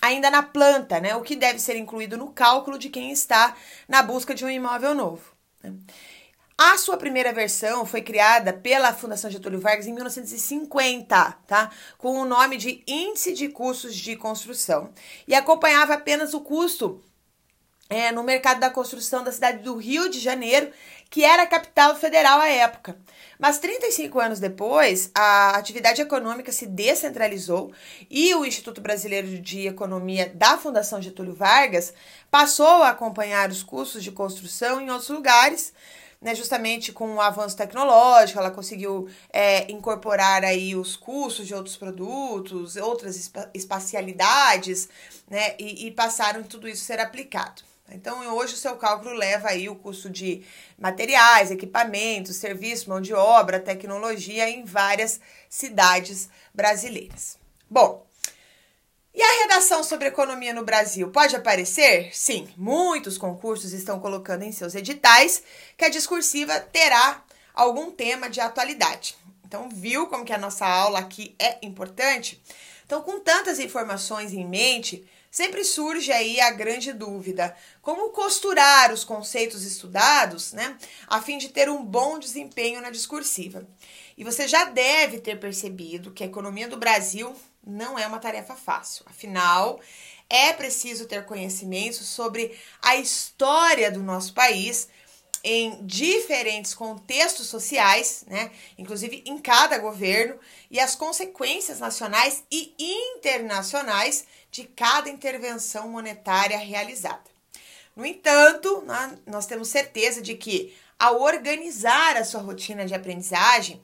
ainda 0.00 0.30
na 0.30 0.42
planta, 0.42 1.00
né? 1.00 1.16
O 1.16 1.22
que 1.22 1.36
deve 1.36 1.58
ser 1.58 1.76
incluído 1.76 2.16
no 2.16 2.30
cálculo 2.30 2.78
de 2.78 2.88
quem 2.88 3.10
está 3.10 3.56
na 3.88 4.02
busca 4.02 4.34
de 4.34 4.44
um 4.44 4.50
imóvel 4.50 4.94
novo. 4.94 5.32
Né? 5.62 5.72
A 6.60 6.76
sua 6.76 6.96
primeira 6.96 7.32
versão 7.32 7.86
foi 7.86 8.02
criada 8.02 8.52
pela 8.52 8.92
Fundação 8.92 9.30
Getúlio 9.30 9.60
Vargas 9.60 9.86
em 9.86 9.92
1950, 9.92 11.38
tá? 11.46 11.70
Com 11.96 12.20
o 12.20 12.24
nome 12.24 12.56
de 12.56 12.82
Índice 12.84 13.32
de 13.32 13.48
Custos 13.48 13.94
de 13.94 14.16
Construção 14.16 14.90
e 15.28 15.36
acompanhava 15.36 15.94
apenas 15.94 16.34
o 16.34 16.40
custo 16.40 17.00
é, 17.88 18.10
no 18.10 18.24
mercado 18.24 18.58
da 18.58 18.70
construção 18.70 19.22
da 19.22 19.30
cidade 19.30 19.62
do 19.62 19.76
Rio 19.76 20.10
de 20.10 20.18
Janeiro, 20.18 20.72
que 21.08 21.24
era 21.24 21.44
a 21.44 21.46
capital 21.46 21.94
federal 21.94 22.40
à 22.40 22.48
época. 22.48 22.98
Mas 23.38 23.60
35 23.60 24.18
anos 24.18 24.40
depois, 24.40 25.12
a 25.14 25.50
atividade 25.56 26.02
econômica 26.02 26.50
se 26.50 26.66
descentralizou 26.66 27.72
e 28.10 28.34
o 28.34 28.44
Instituto 28.44 28.80
Brasileiro 28.80 29.28
de 29.40 29.68
Economia 29.68 30.32
da 30.34 30.58
Fundação 30.58 31.00
Getúlio 31.00 31.36
Vargas 31.36 31.94
passou 32.32 32.82
a 32.82 32.88
acompanhar 32.88 33.48
os 33.48 33.62
custos 33.62 34.02
de 34.02 34.10
construção 34.10 34.80
em 34.80 34.90
outros 34.90 35.08
lugares 35.08 35.72
né, 36.20 36.34
justamente 36.34 36.92
com 36.92 37.14
o 37.14 37.20
avanço 37.20 37.56
tecnológico, 37.56 38.38
ela 38.38 38.50
conseguiu 38.50 39.08
é, 39.32 39.70
incorporar 39.70 40.44
aí 40.44 40.74
os 40.74 40.96
custos 40.96 41.46
de 41.46 41.54
outros 41.54 41.76
produtos, 41.76 42.76
outras 42.76 43.30
espacialidades, 43.54 44.88
né, 45.30 45.54
e, 45.58 45.86
e 45.86 45.90
passaram 45.90 46.42
tudo 46.42 46.68
isso 46.68 46.82
a 46.82 46.86
ser 46.86 47.00
aplicado. 47.00 47.62
Então, 47.90 48.36
hoje 48.36 48.52
o 48.52 48.56
seu 48.56 48.76
cálculo 48.76 49.14
leva 49.14 49.48
aí 49.48 49.68
o 49.68 49.74
custo 49.74 50.10
de 50.10 50.44
materiais, 50.78 51.50
equipamentos, 51.50 52.36
serviços, 52.36 52.86
mão 52.86 53.00
de 53.00 53.14
obra, 53.14 53.58
tecnologia 53.58 54.48
em 54.48 54.62
várias 54.62 55.18
cidades 55.48 56.28
brasileiras. 56.52 57.38
Bom, 57.70 58.06
e 59.18 59.22
a 59.22 59.42
redação 59.42 59.82
sobre 59.82 60.06
economia 60.06 60.54
no 60.54 60.64
Brasil 60.64 61.10
pode 61.10 61.34
aparecer? 61.34 62.10
Sim, 62.14 62.48
muitos 62.56 63.18
concursos 63.18 63.72
estão 63.72 63.98
colocando 63.98 64.44
em 64.44 64.52
seus 64.52 64.76
editais 64.76 65.42
que 65.76 65.84
a 65.84 65.88
discursiva 65.88 66.60
terá 66.60 67.24
algum 67.52 67.90
tema 67.90 68.30
de 68.30 68.40
atualidade. 68.40 69.16
Então, 69.44 69.68
viu 69.68 70.06
como 70.06 70.24
que 70.24 70.32
a 70.32 70.38
nossa 70.38 70.64
aula 70.64 71.00
aqui 71.00 71.34
é 71.36 71.58
importante? 71.66 72.40
Então, 72.86 73.02
com 73.02 73.18
tantas 73.18 73.58
informações 73.58 74.32
em 74.32 74.46
mente, 74.46 75.04
sempre 75.32 75.64
surge 75.64 76.12
aí 76.12 76.40
a 76.40 76.52
grande 76.52 76.92
dúvida: 76.92 77.56
como 77.82 78.10
costurar 78.10 78.92
os 78.92 79.02
conceitos 79.02 79.64
estudados, 79.64 80.52
né, 80.52 80.78
a 81.08 81.20
fim 81.20 81.38
de 81.38 81.48
ter 81.48 81.68
um 81.68 81.84
bom 81.84 82.20
desempenho 82.20 82.80
na 82.80 82.90
discursiva? 82.90 83.66
E 84.18 84.24
você 84.24 84.48
já 84.48 84.64
deve 84.64 85.20
ter 85.20 85.38
percebido 85.38 86.10
que 86.10 86.24
a 86.24 86.26
economia 86.26 86.66
do 86.66 86.76
Brasil 86.76 87.32
não 87.64 87.96
é 87.96 88.04
uma 88.04 88.18
tarefa 88.18 88.56
fácil. 88.56 89.04
Afinal, 89.06 89.80
é 90.28 90.52
preciso 90.52 91.06
ter 91.06 91.24
conhecimento 91.24 92.02
sobre 92.02 92.58
a 92.82 92.96
história 92.96 93.92
do 93.92 94.02
nosso 94.02 94.34
país 94.34 94.88
em 95.44 95.86
diferentes 95.86 96.74
contextos 96.74 97.46
sociais, 97.46 98.24
né? 98.26 98.50
Inclusive 98.76 99.22
em 99.24 99.38
cada 99.38 99.78
governo 99.78 100.36
e 100.68 100.80
as 100.80 100.96
consequências 100.96 101.78
nacionais 101.78 102.42
e 102.50 102.74
internacionais 102.76 104.24
de 104.50 104.64
cada 104.64 105.08
intervenção 105.08 105.88
monetária 105.88 106.58
realizada. 106.58 107.30
No 107.94 108.04
entanto, 108.04 108.84
nós 109.24 109.46
temos 109.46 109.68
certeza 109.68 110.20
de 110.20 110.34
que 110.34 110.76
ao 110.98 111.20
organizar 111.20 112.16
a 112.16 112.24
sua 112.24 112.40
rotina 112.40 112.84
de 112.84 112.92
aprendizagem, 112.92 113.80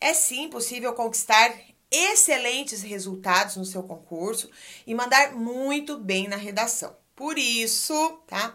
é 0.00 0.14
sim 0.14 0.48
possível 0.48 0.92
conquistar 0.92 1.52
excelentes 1.90 2.82
resultados 2.82 3.56
no 3.56 3.64
seu 3.64 3.82
concurso 3.82 4.50
e 4.86 4.94
mandar 4.94 5.32
muito 5.32 5.98
bem 5.98 6.28
na 6.28 6.36
redação. 6.36 6.96
Por 7.14 7.38
isso, 7.38 8.20
tá? 8.26 8.54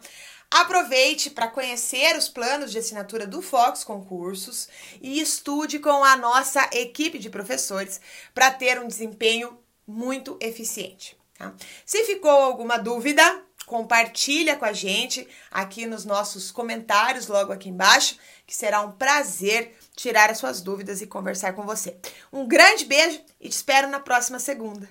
Aproveite 0.51 1.29
para 1.29 1.47
conhecer 1.47 2.17
os 2.17 2.27
planos 2.27 2.71
de 2.71 2.77
assinatura 2.77 3.25
do 3.25 3.41
Fox 3.41 3.85
Concursos 3.85 4.67
e 5.01 5.21
estude 5.21 5.79
com 5.79 6.03
a 6.03 6.17
nossa 6.17 6.69
equipe 6.73 7.17
de 7.17 7.29
professores 7.29 8.01
para 8.33 8.51
ter 8.51 8.77
um 8.77 8.87
desempenho 8.87 9.57
muito 9.87 10.37
eficiente. 10.41 11.17
Tá? 11.37 11.53
Se 11.85 12.03
ficou 12.03 12.29
alguma 12.29 12.77
dúvida, 12.77 13.23
compartilha 13.65 14.57
com 14.57 14.65
a 14.65 14.73
gente 14.73 15.25
aqui 15.49 15.85
nos 15.85 16.03
nossos 16.03 16.51
comentários 16.51 17.27
logo 17.27 17.53
aqui 17.53 17.69
embaixo, 17.69 18.17
que 18.45 18.53
será 18.53 18.81
um 18.81 18.91
prazer 18.91 19.77
tirar 19.95 20.29
as 20.29 20.37
suas 20.37 20.61
dúvidas 20.61 21.01
e 21.01 21.07
conversar 21.07 21.53
com 21.53 21.65
você. 21.65 21.97
Um 22.31 22.47
grande 22.47 22.85
beijo 22.85 23.21
e 23.39 23.49
te 23.49 23.53
espero 23.53 23.87
na 23.89 23.99
próxima 23.99 24.39
segunda. 24.39 24.87